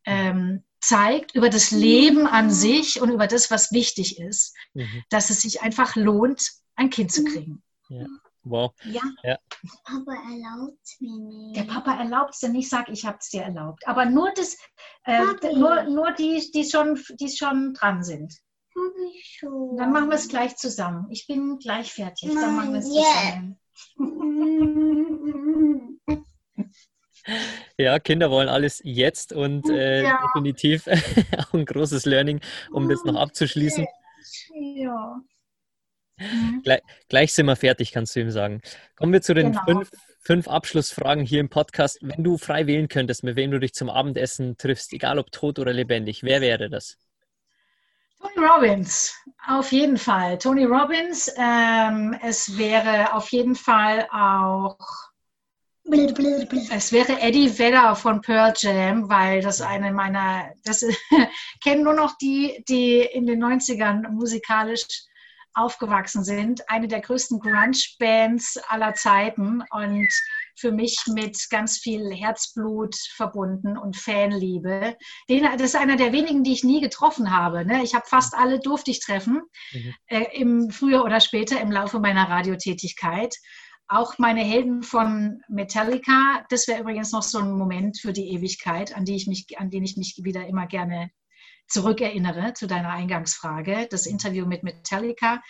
[0.07, 5.03] ähm, zeigt über das Leben an sich und über das, was wichtig ist, mhm.
[5.11, 7.63] dass es sich einfach lohnt, ein Kind zu kriegen.
[7.89, 8.07] Ja.
[8.49, 8.73] Wow.
[8.85, 9.01] Ja.
[9.25, 9.39] ja.
[9.85, 11.57] Papa erlaubt es mir nicht.
[11.57, 13.87] Der Papa erlaubt es dir nicht, sag ich habe es dir erlaubt.
[13.89, 14.57] Aber nur das,
[15.05, 15.21] äh,
[15.55, 18.33] nur, nur die, die schon, die schon dran sind.
[19.15, 19.77] Ich schon.
[19.77, 21.07] Dann machen wir es gleich zusammen.
[21.11, 22.29] Ich bin gleich fertig.
[22.29, 23.59] Nein, Dann machen wir es yeah.
[23.99, 24.67] zusammen.
[27.77, 30.21] Ja, Kinder wollen alles jetzt und äh, ja.
[30.23, 30.87] definitiv
[31.37, 33.85] auch ein großes Learning, um das noch abzuschließen.
[34.55, 35.21] Ja.
[36.19, 36.63] Mhm.
[36.63, 38.61] Gleich, gleich, sind wir fertig, kannst du ihm sagen.
[38.97, 39.65] Kommen wir zu den genau.
[39.65, 41.99] fünf, fünf Abschlussfragen hier im Podcast.
[42.01, 45.59] Wenn du frei wählen könntest, mit wem du dich zum Abendessen triffst, egal ob tot
[45.59, 46.97] oder lebendig, wer wäre das?
[48.19, 49.15] Tony Robbins,
[49.47, 50.39] auf jeden Fall.
[50.39, 54.79] Tony Robbins, ähm, es wäre auf jeden Fall auch
[55.89, 60.85] es wäre Eddie Vedder von Pearl Jam, weil das eine meiner, das
[61.63, 64.85] kennen nur noch die, die in den 90ern musikalisch
[65.57, 66.69] aufgewachsen sind.
[66.69, 70.09] Eine der größten Grunge-Bands aller Zeiten und
[70.55, 74.97] für mich mit ganz viel Herzblut verbunden und Fanliebe.
[75.29, 77.65] Den, das ist einer der wenigen, die ich nie getroffen habe.
[77.65, 77.83] Ne?
[77.83, 79.43] Ich habe fast alle durfte ich treffen,
[79.73, 79.95] mhm.
[80.07, 83.35] äh, im früher oder später im Laufe meiner Radiotätigkeit.
[83.89, 88.97] Auch meine Helden von Metallica, das wäre übrigens noch so ein Moment für die Ewigkeit,
[88.97, 91.11] an, die ich mich, an den ich mich wieder immer gerne
[91.69, 95.43] zurückerinnere zu deiner Eingangsfrage, das Interview mit Metallica.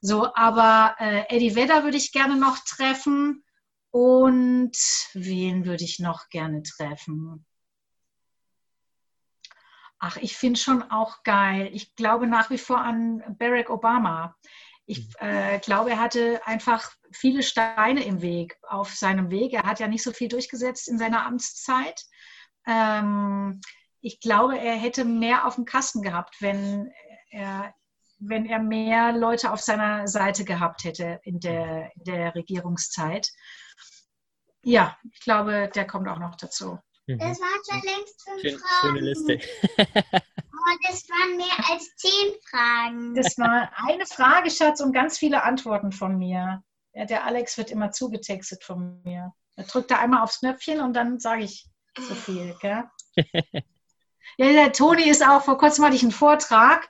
[0.00, 3.44] So, aber äh, Eddie Vedder würde ich gerne noch treffen
[3.90, 4.76] und
[5.14, 7.44] wen würde ich noch gerne treffen?
[9.98, 11.70] Ach, ich finde schon auch geil.
[11.72, 14.36] Ich glaube nach wie vor an Barack Obama.
[14.86, 19.52] Ich äh, glaube, er hatte einfach viele Steine im Weg, auf seinem Weg.
[19.52, 22.00] Er hat ja nicht so viel durchgesetzt in seiner Amtszeit.
[22.66, 23.60] Ähm,
[24.00, 26.92] ich glaube, er hätte mehr auf dem Kasten gehabt, wenn
[27.30, 27.74] er,
[28.18, 33.30] wenn er mehr Leute auf seiner Seite gehabt hätte in der, in der Regierungszeit.
[34.62, 36.78] Ja, ich glaube, der kommt auch noch dazu.
[37.06, 37.18] Mhm.
[37.18, 38.96] Das waren schon längst fünf Schön, Fragen.
[38.96, 39.40] Schöne Liste.
[39.76, 43.14] Aber das waren mehr als zehn Fragen.
[43.14, 46.62] Das war eine Frage, Schatz, und ganz viele Antworten von mir.
[46.92, 49.32] Ja, der Alex wird immer zugetextet von mir.
[49.56, 52.54] Er drückt da einmal aufs Knöpfchen und dann sage ich so viel.
[52.60, 52.84] Gell?
[54.36, 56.88] Ja, der Toni ist auch, vor kurzem hatte ich einen Vortrag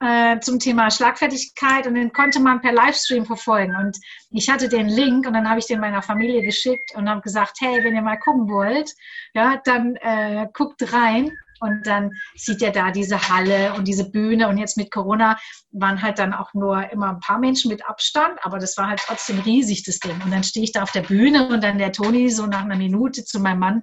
[0.00, 3.76] äh, zum Thema Schlagfertigkeit und den konnte man per Livestream verfolgen.
[3.76, 3.98] Und
[4.30, 7.58] ich hatte den Link und dann habe ich den meiner Familie geschickt und habe gesagt,
[7.60, 8.90] hey, wenn ihr mal gucken wollt,
[9.34, 11.30] ja, dann äh, guckt rein.
[11.62, 14.48] Und dann sieht er da diese Halle und diese Bühne.
[14.48, 15.38] Und jetzt mit Corona
[15.72, 19.00] waren halt dann auch nur immer ein paar Menschen mit Abstand, aber das war halt
[19.04, 20.18] trotzdem riesig, das Ding.
[20.24, 22.76] Und dann stehe ich da auf der Bühne und dann der Toni so nach einer
[22.76, 23.82] Minute zu meinem Mann,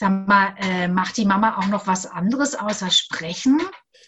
[0.00, 3.60] sag mal, äh, macht die Mama auch noch was anderes außer sprechen?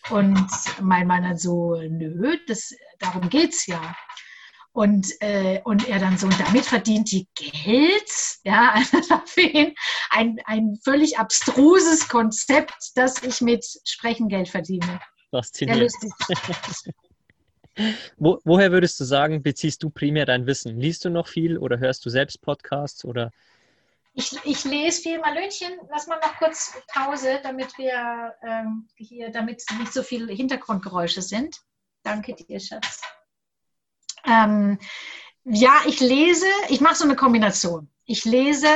[0.08, 0.48] Und
[0.80, 3.94] mein Mann dann so, nö, das, darum geht's ja.
[4.72, 8.10] Und, äh, und er dann so, und damit verdient die Geld.
[8.42, 9.74] Ja, also für ihn
[10.08, 14.98] ein, ein völlig abstruses Konzept, dass ich mit Sprechen Geld verdiene.
[15.30, 15.92] Faszinierend.
[18.16, 20.78] Wo, woher würdest du sagen, beziehst du primär dein Wissen?
[20.80, 23.30] Liest du noch viel oder hörst du selbst Podcasts oder
[24.14, 25.18] ich, ich lese viel.
[25.18, 31.22] Malönchen, lass mal noch kurz Pause, damit wir ähm, hier, damit nicht so viele Hintergrundgeräusche
[31.22, 31.60] sind.
[32.02, 33.00] Danke dir, Schatz.
[34.24, 34.78] Ähm,
[35.44, 37.90] ja, ich lese, ich mache so eine Kombination.
[38.04, 38.68] Ich lese,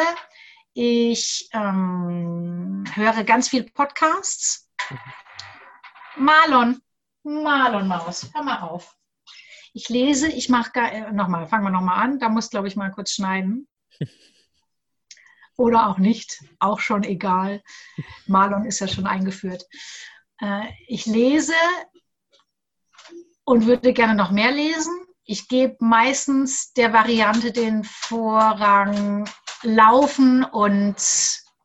[0.72, 4.70] ich ähm, höre ganz viel Podcasts.
[6.16, 6.80] Marlon,
[7.22, 8.96] Marlon Maus, hör mal auf.
[9.74, 12.90] Ich lese, ich mache, äh, nochmal, fangen wir nochmal an, da muss, glaube ich, mal
[12.90, 13.68] kurz schneiden.
[15.56, 17.62] oder auch nicht, auch schon egal.
[18.26, 19.64] Marlon ist ja schon eingeführt.
[20.40, 21.54] Äh, ich lese
[23.44, 24.92] und würde gerne noch mehr lesen.
[25.24, 29.28] Ich gebe meistens der Variante den Vorrang
[29.62, 30.96] laufen und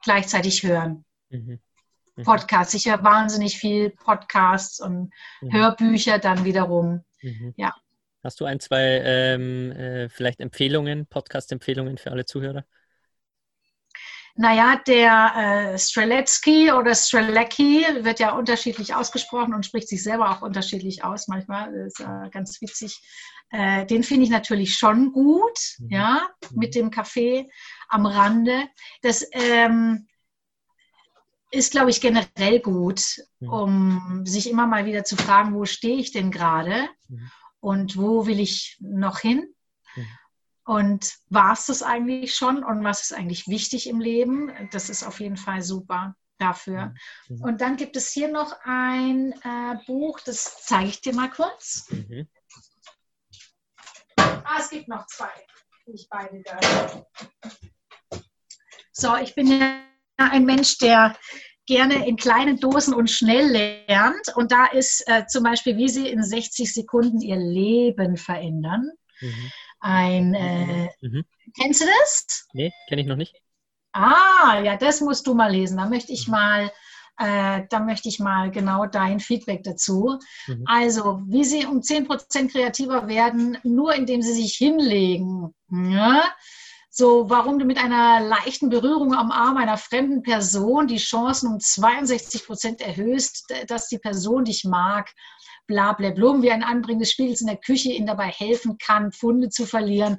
[0.04, 1.06] gleichzeitig hören.
[1.30, 1.60] Mhm.
[2.15, 2.23] Mhm.
[2.23, 2.73] Podcasts.
[2.73, 5.54] Ich höre wahnsinnig viel Podcasts und mhm.
[5.54, 7.04] Hörbücher dann wiederum.
[7.21, 7.54] Mhm.
[7.58, 7.75] Ja.
[8.23, 12.65] Hast du ein, zwei ähm, äh, vielleicht Empfehlungen, Podcast-Empfehlungen für alle Zuhörer?
[14.36, 20.41] Naja, der äh, Streletsky oder Strelecki wird ja unterschiedlich ausgesprochen und spricht sich selber auch
[20.41, 21.74] unterschiedlich aus manchmal.
[21.74, 23.02] Ist äh, ganz witzig.
[23.50, 25.89] Äh, den finde ich natürlich schon gut, mhm.
[25.89, 27.50] ja, mit dem Kaffee
[27.89, 28.70] am Rande.
[29.02, 30.08] Das ähm,
[31.52, 33.02] ist, glaube ich, generell gut,
[33.39, 33.50] mhm.
[33.50, 37.32] um sich immer mal wieder zu fragen, wo stehe ich denn gerade mhm.
[37.60, 39.54] und wo will ich noch hin?
[40.72, 44.54] Und war es das eigentlich schon und was ist eigentlich wichtig im Leben?
[44.72, 46.16] Das ist auf jeden Fall super.
[46.38, 46.94] dafür.
[47.28, 47.42] Mhm.
[47.44, 51.90] Und dann gibt es hier noch ein äh, Buch, das zeige ich dir mal kurz.
[51.90, 52.26] Mhm.
[54.16, 55.30] Ah, es gibt noch zwei,
[55.86, 57.06] die ich beide da.
[58.94, 59.82] So, ich bin ja
[60.16, 61.18] ein Mensch, der
[61.66, 64.36] gerne in kleinen Dosen und schnell lernt.
[64.36, 68.90] Und da ist äh, zum Beispiel, wie Sie in 60 Sekunden Ihr Leben verändern.
[69.22, 69.52] Mhm.
[69.80, 71.24] Ein, äh, mhm.
[71.60, 72.48] kennst du das?
[72.54, 73.36] Nee, kenne ich noch nicht.
[73.94, 75.78] Ah, ja, das musst du mal lesen.
[75.78, 76.32] Da möchte ich mhm.
[76.32, 76.72] mal,
[77.18, 80.20] äh, da möchte ich mal genau dein Feedback dazu.
[80.48, 80.64] Mhm.
[80.66, 85.54] Also, wie Sie um 10% kreativer werden, nur indem Sie sich hinlegen.
[85.70, 86.24] Ja?
[86.94, 91.60] So, warum du mit einer leichten Berührung am Arm einer fremden Person die Chancen um
[91.60, 95.10] 62 Prozent erhöhst, dass die Person dich mag.
[95.72, 99.14] Bla, bla, blum, wie ein Anbringen des Spiegels in der Küche ihnen dabei helfen kann,
[99.14, 100.18] Pfunde zu verlieren.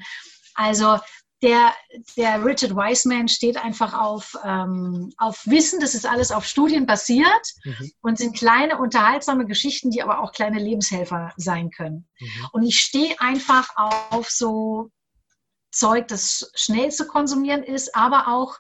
[0.55, 0.99] Also,
[1.43, 1.75] der,
[2.17, 7.53] der Richard Wiseman steht einfach auf, ähm, auf Wissen, das ist alles auf Studien basiert
[7.65, 7.93] mhm.
[8.01, 12.09] und sind kleine, unterhaltsame Geschichten, die aber auch kleine Lebenshelfer sein können.
[12.19, 12.49] Mhm.
[12.53, 14.89] Und ich stehe einfach auf so
[15.71, 18.57] Zeug, das schnell zu konsumieren ist, aber auch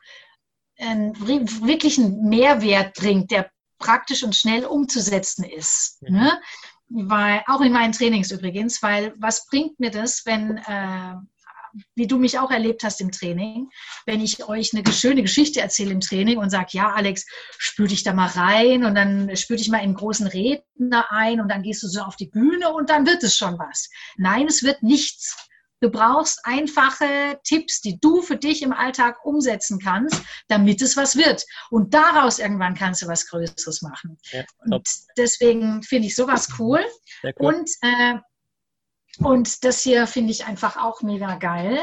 [0.76, 6.02] einen wirklichen Mehrwert bringt, der praktisch und schnell umzusetzen ist.
[6.02, 6.16] Mhm.
[6.16, 6.40] Ne?
[6.94, 11.14] Weil, auch in meinen Trainings übrigens, weil was bringt mir das, wenn, äh,
[11.94, 13.70] wie du mich auch erlebt hast im Training,
[14.04, 17.26] wenn ich euch eine schöne Geschichte erzähle im Training und sage, ja, Alex,
[17.56, 21.48] spür dich da mal rein und dann spür dich mal in großen Redner ein und
[21.48, 23.88] dann gehst du so auf die Bühne und dann wird es schon was.
[24.16, 25.36] Nein, es wird nichts.
[25.82, 31.16] Du brauchst einfache Tipps, die du für dich im Alltag umsetzen kannst, damit es was
[31.16, 31.44] wird.
[31.70, 34.16] Und daraus irgendwann kannst du was Größeres machen.
[34.30, 36.80] Ja, und deswegen finde ich sowas cool.
[37.24, 37.32] cool.
[37.36, 38.14] Und, äh,
[39.18, 41.80] und das hier finde ich einfach auch mega geil.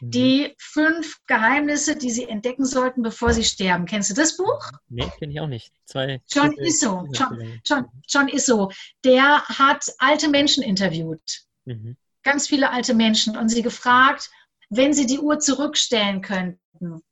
[0.00, 0.10] Mhm.
[0.10, 3.86] Die fünf Geheimnisse, die sie entdecken sollten, bevor sie sterben.
[3.86, 4.70] Kennst du das Buch?
[4.90, 5.72] Nee, kenne ich auch nicht.
[5.86, 7.08] Zwei John Isso.
[7.14, 8.70] John, John, John Isso.
[9.04, 11.46] Der hat alte Menschen interviewt.
[11.64, 11.96] Mhm
[12.28, 14.30] ganz viele alte Menschen und sie gefragt,
[14.68, 17.02] wenn sie die Uhr zurückstellen könnten,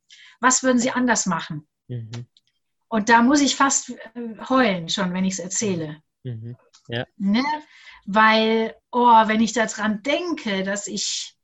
[0.41, 1.67] was würden sie anders machen?
[1.89, 2.27] Mhm.
[2.89, 3.97] Und da muss ich fast äh,
[4.49, 6.03] heulen schon, wenn ich es erzähle.
[6.23, 6.57] Mhm.
[6.89, 7.07] Ja.
[7.17, 7.43] Ne?
[8.05, 11.35] Weil, oh, wenn ich daran denke, dass ich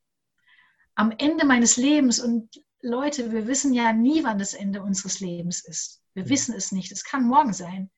[0.93, 5.65] am Ende meines Lebens und Leute, wir wissen ja nie, wann das Ende unseres Lebens
[5.65, 6.03] ist.
[6.13, 6.29] Wir mhm.
[6.29, 6.91] wissen es nicht.
[6.91, 7.89] Es kann morgen sein.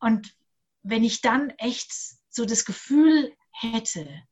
[0.00, 0.34] Und
[0.82, 1.92] wenn ich dann echt
[2.28, 4.24] so das Gefühl hätte,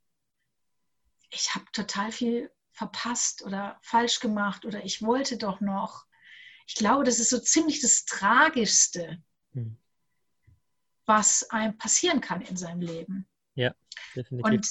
[1.33, 6.05] ich habe total viel verpasst oder falsch gemacht oder ich wollte doch noch.
[6.67, 9.77] Ich glaube, das ist so ziemlich das Tragischste, hm.
[11.05, 13.27] was einem passieren kann in seinem Leben.
[13.55, 13.73] Ja,
[14.15, 14.51] definitiv.
[14.51, 14.67] Und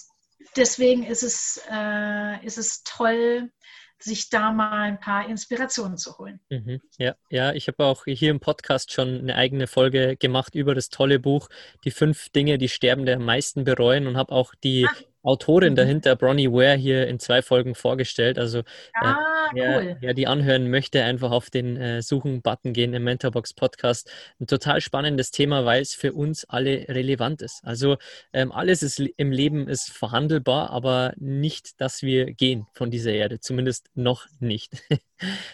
[0.57, 3.53] deswegen ist es, äh, ist es toll,
[3.98, 6.40] sich da mal ein paar Inspirationen zu holen.
[6.51, 10.75] Mhm, ja, ja, ich habe auch hier im Podcast schon eine eigene Folge gemacht über
[10.75, 11.48] das tolle Buch
[11.85, 15.12] Die fünf Dinge, die Sterbende am meisten bereuen und habe auch die ah.
[15.22, 15.76] Autorin mhm.
[15.76, 18.38] dahinter, Bronnie Ware, hier in zwei Folgen vorgestellt.
[18.38, 18.62] Also äh,
[18.94, 19.96] ah, äh, wer, cool.
[20.00, 24.11] wer, die anhören möchte, einfach auf den äh, Suchen-Button gehen im Mentorbox Podcast.
[24.40, 27.61] Ein total spannendes Thema, weil es für uns alle relevant ist.
[27.64, 27.96] Also
[28.32, 33.40] ähm, alles ist im Leben ist verhandelbar, aber nicht, dass wir gehen von dieser Erde.
[33.40, 34.72] Zumindest noch nicht.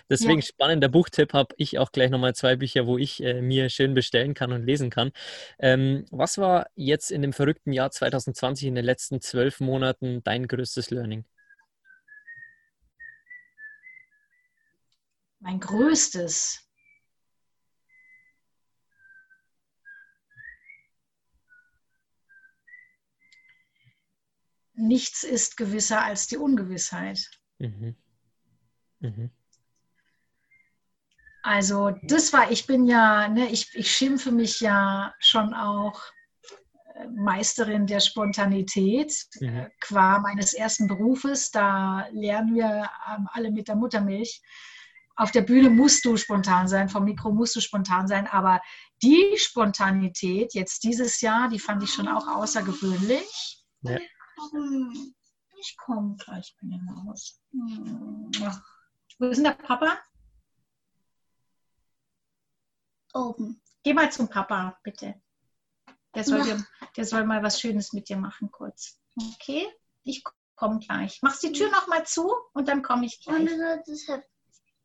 [0.09, 0.47] Deswegen ja.
[0.47, 4.33] spannender Buchtipp habe ich auch gleich nochmal zwei Bücher, wo ich äh, mir schön bestellen
[4.33, 5.13] kann und lesen kann.
[5.59, 10.47] Ähm, was war jetzt in dem verrückten Jahr 2020 in den letzten zwölf Monaten dein
[10.47, 11.25] größtes Learning?
[15.41, 16.69] Mein größtes.
[24.75, 27.29] Nichts ist gewisser als die Ungewissheit.
[27.59, 27.97] Mhm.
[29.01, 29.31] Mhm.
[31.43, 36.03] Also das war, ich bin ja, ne, ich, ich schimpfe mich ja schon auch
[37.15, 39.67] Meisterin der Spontanität mhm.
[39.81, 41.51] qua meines ersten Berufes.
[41.51, 44.43] Da lernen wir ähm, alle mit der Muttermilch.
[45.17, 48.61] Auf der Bühne musst du spontan sein, vom Mikro musst du spontan sein, aber
[49.03, 53.65] die Spontanität jetzt dieses Jahr, die fand ich schon auch außergewöhnlich.
[53.83, 53.99] Ja.
[55.61, 57.41] Ich komme gleich bei dir raus.
[59.19, 59.99] Wo ist denn der Papa?
[63.13, 63.61] Oben.
[63.83, 65.21] Geh mal zum Papa, bitte.
[66.15, 66.57] Der soll, ja.
[66.57, 68.99] dir, der soll mal was Schönes mit dir machen, kurz.
[69.35, 69.67] Okay?
[70.05, 70.25] Ich
[70.57, 71.21] komme gleich.
[71.23, 73.49] Machst die Tür noch mal zu und dann komme ich gleich.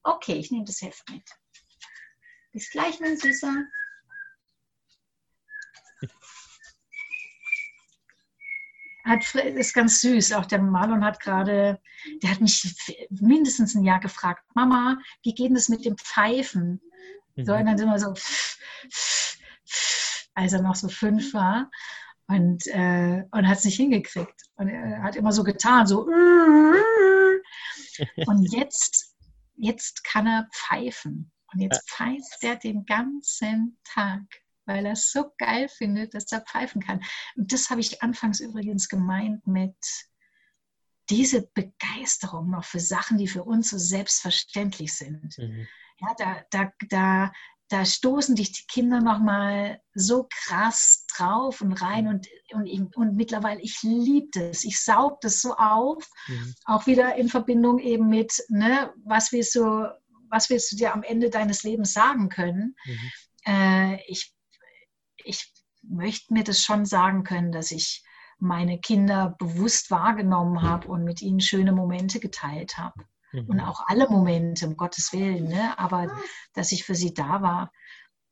[0.03, 1.23] Okay, ich nehme das Heft mit.
[2.51, 3.65] Bis gleich, mein Süßer.
[9.05, 10.33] Hat, ist ganz süß.
[10.33, 11.81] Auch der Marlon hat gerade,
[12.21, 12.75] der hat mich
[13.09, 16.81] mindestens ein Jahr gefragt, Mama, wie geht es mit dem Pfeifen?
[17.35, 17.45] Mhm.
[17.45, 18.13] So, und dann immer so,
[20.35, 21.69] als er noch so fünf war
[22.27, 24.41] und, äh, und hat es nicht hingekriegt.
[24.55, 26.07] Und er hat immer so getan, so.
[28.25, 29.15] Und jetzt,
[29.55, 31.31] jetzt kann er pfeifen.
[31.53, 34.21] Und jetzt pfeift er den ganzen Tag,
[34.65, 37.03] weil er es so geil findet, dass er pfeifen kann.
[37.35, 39.75] Und das habe ich anfangs übrigens gemeint mit
[41.09, 45.37] diese Begeisterung noch für Sachen, die für uns so selbstverständlich sind.
[45.37, 45.67] Mhm.
[45.99, 47.31] Ja, da, da, da,
[47.73, 53.61] da stoßen dich die Kinder nochmal so krass drauf und rein und, und, und mittlerweile,
[53.61, 56.53] ich liebe das, ich saug das so auf, mhm.
[56.65, 59.87] auch wieder in Verbindung eben mit, ne, was willst du,
[60.29, 62.75] was willst du dir am Ende deines Lebens sagen können?
[62.85, 63.11] Mhm.
[63.47, 64.35] Äh, ich,
[65.23, 65.51] ich
[65.81, 68.03] möchte mir das schon sagen können, dass ich
[68.37, 73.03] meine Kinder bewusst wahrgenommen habe und mit ihnen schöne Momente geteilt habe
[73.33, 73.49] mhm.
[73.49, 75.77] und auch alle Momente, um Gottes Willen, ne?
[75.77, 76.15] aber
[76.53, 77.71] dass ich für sie da war.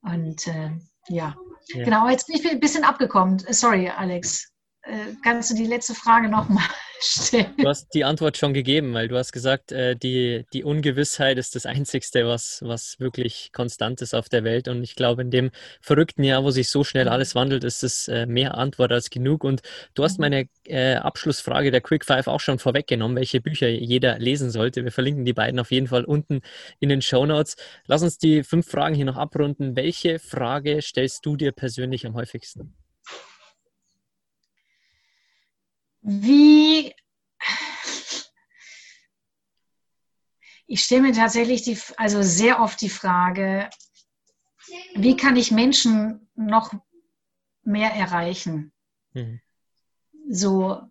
[0.02, 0.72] Und äh,
[1.10, 1.36] ja.
[1.68, 1.84] ja.
[1.84, 3.39] genau, jetzt bin ich ein bisschen abgekommen.
[3.49, 4.51] Sorry, Alex.
[4.84, 6.64] Äh, kannst du die letzte Frage nochmal
[7.00, 7.54] stellen?
[7.58, 11.56] Du hast die Antwort schon gegeben, weil du hast gesagt, äh, die, die Ungewissheit ist
[11.56, 14.68] das Einzigste, was, was wirklich konstant ist auf der Welt.
[14.68, 15.52] Und ich glaube, in dem
[15.82, 17.12] verrückten Jahr, wo sich so schnell mhm.
[17.12, 19.44] alles wandelt, ist es äh, mehr Antwort als genug.
[19.44, 19.62] Und
[19.94, 20.22] du hast mhm.
[20.24, 24.84] meine äh, Abschlussfrage der Quick Five auch schon vorweggenommen, welche Bücher jeder lesen sollte.
[24.84, 26.42] Wir verlinken die beiden auf jeden Fall unten
[26.80, 27.56] in den Show Notes.
[27.86, 29.76] Lass uns die fünf Fragen hier noch abrunden.
[29.76, 32.81] Welche Frage stellst du dir persönlich am häufigsten?
[36.02, 36.93] Wie
[40.68, 43.70] ich stelle mir tatsächlich die, also sehr oft die Frage,
[44.95, 46.72] wie kann ich Menschen noch
[47.64, 48.72] mehr erreichen?
[49.14, 49.41] Mhm.
[50.30, 50.82] So,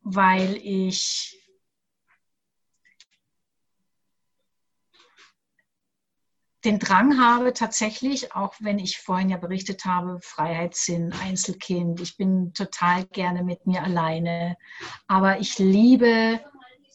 [0.00, 1.36] weil ich
[6.68, 12.52] den Drang habe, tatsächlich, auch wenn ich vorhin ja berichtet habe, Freiheitssinn, Einzelkind, ich bin
[12.52, 14.58] total gerne mit mir alleine,
[15.06, 16.40] aber ich liebe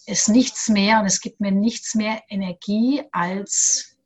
[0.06, 3.98] es nichts mehr und es gibt mir nichts mehr Energie, als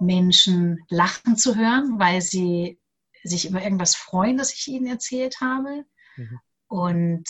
[0.00, 2.78] Menschen lachen zu hören, weil sie
[3.22, 5.84] sich über irgendwas freuen, das ich ihnen erzählt habe.
[6.16, 6.40] Mhm.
[6.68, 7.28] Und,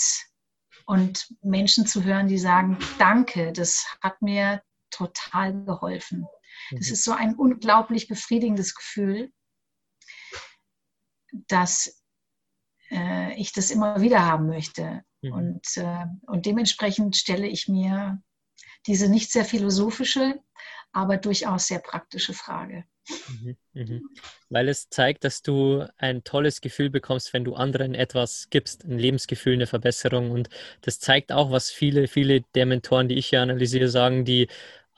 [0.86, 6.28] und Menschen zu hören, die sagen, danke, das hat mir total geholfen.
[6.70, 6.92] Das mhm.
[6.92, 9.32] ist so ein unglaublich befriedigendes Gefühl,
[11.32, 12.02] dass
[12.90, 15.02] äh, ich das immer wieder haben möchte.
[15.22, 15.32] Mhm.
[15.32, 18.22] Und, äh, und dementsprechend stelle ich mir
[18.86, 20.40] diese nicht sehr philosophische,
[20.92, 22.84] aber durchaus sehr praktische Frage.
[23.28, 24.08] Mhm, mhm.
[24.48, 28.98] Weil es zeigt, dass du ein tolles Gefühl bekommst, wenn du anderen etwas gibst, ein
[28.98, 30.30] Lebensgefühl, eine Verbesserung.
[30.30, 30.48] Und
[30.82, 34.48] das zeigt auch, was viele, viele der Mentoren, die ich hier analysiere, sagen, die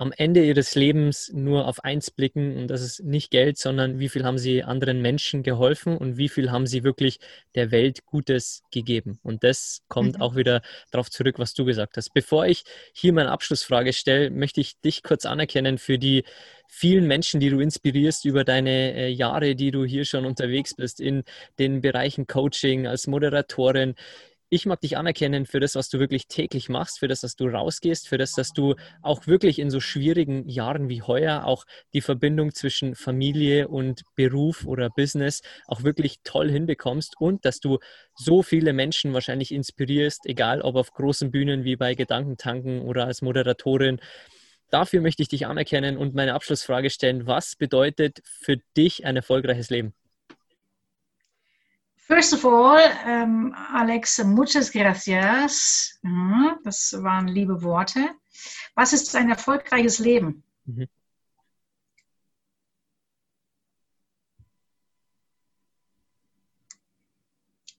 [0.03, 4.09] am Ende ihres Lebens nur auf eins blicken und das ist nicht Geld, sondern wie
[4.09, 7.21] viel haben sie anderen Menschen geholfen und wie viel haben sie wirklich
[7.55, 9.21] der Welt Gutes gegeben.
[9.23, 10.23] Und das kommt mhm.
[10.23, 12.13] auch wieder darauf zurück, was du gesagt hast.
[12.13, 16.25] Bevor ich hier meine Abschlussfrage stelle, möchte ich dich kurz anerkennen für die
[16.67, 21.01] vielen Menschen, die du inspirierst über deine äh, Jahre, die du hier schon unterwegs bist
[21.01, 21.23] in
[21.59, 23.95] den Bereichen Coaching, als Moderatorin,
[24.53, 27.47] ich mag dich anerkennen für das, was du wirklich täglich machst, für das, dass du
[27.47, 32.03] rausgehst, für das, dass du auch wirklich in so schwierigen Jahren wie heuer auch die
[32.03, 37.79] Verbindung zwischen Familie und Beruf oder Business auch wirklich toll hinbekommst und dass du
[38.15, 43.23] so viele Menschen wahrscheinlich inspirierst, egal ob auf großen Bühnen wie bei Gedankentanken oder als
[43.23, 44.01] Moderatorin.
[44.69, 47.27] Dafür möchte ich dich anerkennen und meine Abschlussfrage stellen.
[47.27, 49.95] Was bedeutet für dich ein erfolgreiches Leben?
[52.13, 55.99] First of all, ähm, Alex, muchas gracias.
[56.63, 58.11] Das waren liebe Worte.
[58.75, 60.45] Was ist ein erfolgreiches Leben?
[60.67, 60.89] Mhm.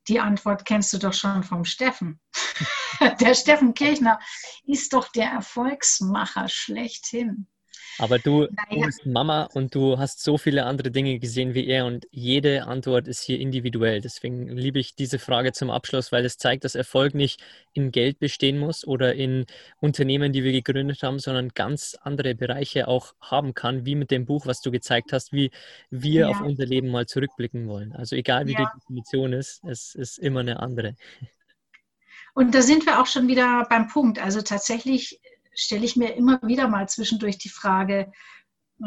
[0.08, 2.20] Die Antwort kennst du doch schon vom Steffen.
[3.22, 4.20] der Steffen Kirchner
[4.66, 7.48] ist doch der Erfolgsmacher schlechthin.
[8.00, 11.86] Aber du, du bist Mama und du hast so viele andere Dinge gesehen wie er
[11.86, 14.02] und jede Antwort ist hier individuell.
[14.02, 18.20] Deswegen liebe ich diese Frage zum Abschluss, weil es zeigt, dass Erfolg nicht in Geld
[18.20, 19.46] bestehen muss oder in
[19.80, 24.26] Unternehmen, die wir gegründet haben, sondern ganz andere Bereiche auch haben kann, wie mit dem
[24.26, 25.52] Buch, was du gezeigt hast, wie
[25.90, 26.30] wir ja.
[26.30, 27.94] auf unser Leben mal zurückblicken wollen.
[27.94, 28.60] Also egal wie ja.
[28.60, 30.96] die Definition ist, es ist immer eine andere.
[32.34, 34.18] Und da sind wir auch schon wieder beim Punkt.
[34.18, 35.20] Also tatsächlich
[35.56, 38.12] stelle ich mir immer wieder mal zwischendurch die Frage,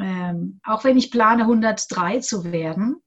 [0.01, 3.03] ähm, auch wenn ich plane, 103 zu werden,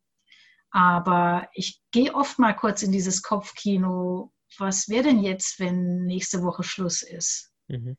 [0.71, 6.43] aber ich gehe oft mal kurz in dieses Kopfkino, was wäre denn jetzt, wenn nächste
[6.43, 7.51] Woche Schluss ist?
[7.67, 7.97] Mhm.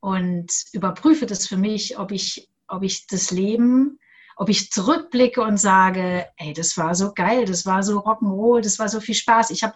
[0.00, 3.98] und überprüfe das für mich, ob ich, ob ich das Leben,
[4.36, 8.78] ob ich zurückblicke und sage, ey, das war so geil, das war so Rock'n'Roll, das
[8.78, 9.50] war so viel Spaß.
[9.50, 9.74] Ich habe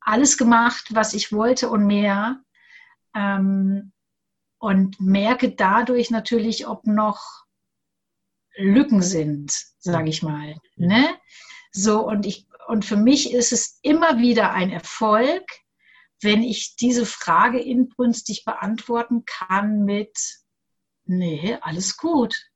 [0.00, 2.40] alles gemacht, was ich wollte und mehr.
[3.16, 3.92] Ähm,
[4.58, 7.44] und merke dadurch natürlich, ob noch
[8.56, 10.56] Lücken sind, sage ich mal.
[10.76, 11.08] Ne?
[11.72, 15.44] So, und ich, und für mich ist es immer wieder ein Erfolg,
[16.22, 20.18] wenn ich diese Frage inbrünstig beantworten kann mit,
[21.04, 22.50] nee, alles gut,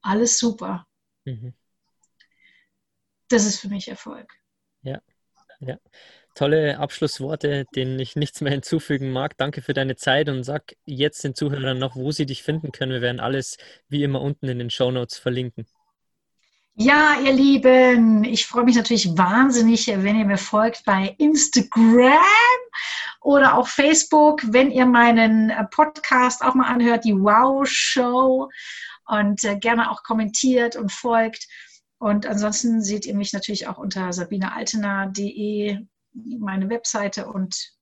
[0.00, 0.86] alles super.
[1.24, 1.54] Mhm.
[3.28, 4.32] Das ist für mich Erfolg.
[4.82, 5.00] Ja,
[5.60, 5.78] ja
[6.34, 9.36] tolle Abschlussworte, denen ich nichts mehr hinzufügen mag.
[9.36, 12.92] Danke für deine Zeit und sag jetzt den Zuhörern noch, wo sie dich finden können.
[12.92, 13.58] Wir werden alles
[13.88, 15.66] wie immer unten in den Show Notes verlinken.
[16.74, 22.16] Ja, ihr Lieben, ich freue mich natürlich wahnsinnig, wenn ihr mir folgt bei Instagram
[23.20, 28.48] oder auch Facebook, wenn ihr meinen Podcast auch mal anhört, die Wow Show
[29.06, 31.46] und äh, gerne auch kommentiert und folgt.
[31.98, 35.78] Und ansonsten seht ihr mich natürlich auch unter sabinealtener.de
[36.12, 37.72] meine Webseite und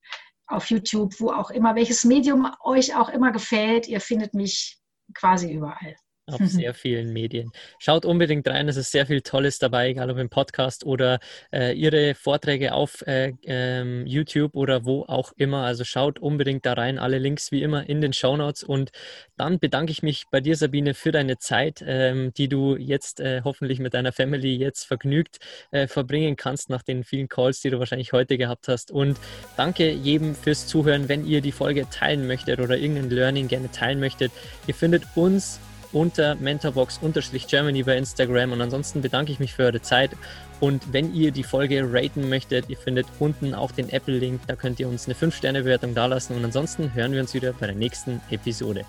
[0.47, 3.87] auf YouTube, wo auch immer, welches Medium euch auch immer gefällt.
[3.87, 4.79] Ihr findet mich
[5.13, 5.95] quasi überall
[6.27, 7.51] auf sehr vielen Medien.
[7.79, 11.19] Schaut unbedingt rein, es ist sehr viel Tolles dabei, egal ob im Podcast oder
[11.51, 15.63] äh, Ihre Vorträge auf äh, ähm, YouTube oder wo auch immer.
[15.63, 18.63] Also schaut unbedingt da rein, alle Links wie immer in den Show Notes.
[18.63, 18.91] Und
[19.37, 23.41] dann bedanke ich mich bei dir, Sabine, für deine Zeit, ähm, die du jetzt äh,
[23.43, 25.39] hoffentlich mit deiner Family jetzt vergnügt
[25.71, 28.91] äh, verbringen kannst nach den vielen Calls, die du wahrscheinlich heute gehabt hast.
[28.91, 29.19] Und
[29.57, 31.09] danke jedem fürs Zuhören.
[31.09, 34.31] Wenn ihr die Folge teilen möchtet oder irgendein Learning gerne teilen möchtet,
[34.67, 35.59] ihr findet uns
[35.93, 38.51] unter mentorbox-germany bei Instagram.
[38.51, 40.11] Und ansonsten bedanke ich mich für eure Zeit.
[40.59, 44.79] Und wenn ihr die Folge raten möchtet, ihr findet unten auch den Apple-Link, da könnt
[44.79, 46.35] ihr uns eine 5-Sterne-Bewertung dalassen.
[46.35, 48.85] Und ansonsten hören wir uns wieder bei der nächsten Episode.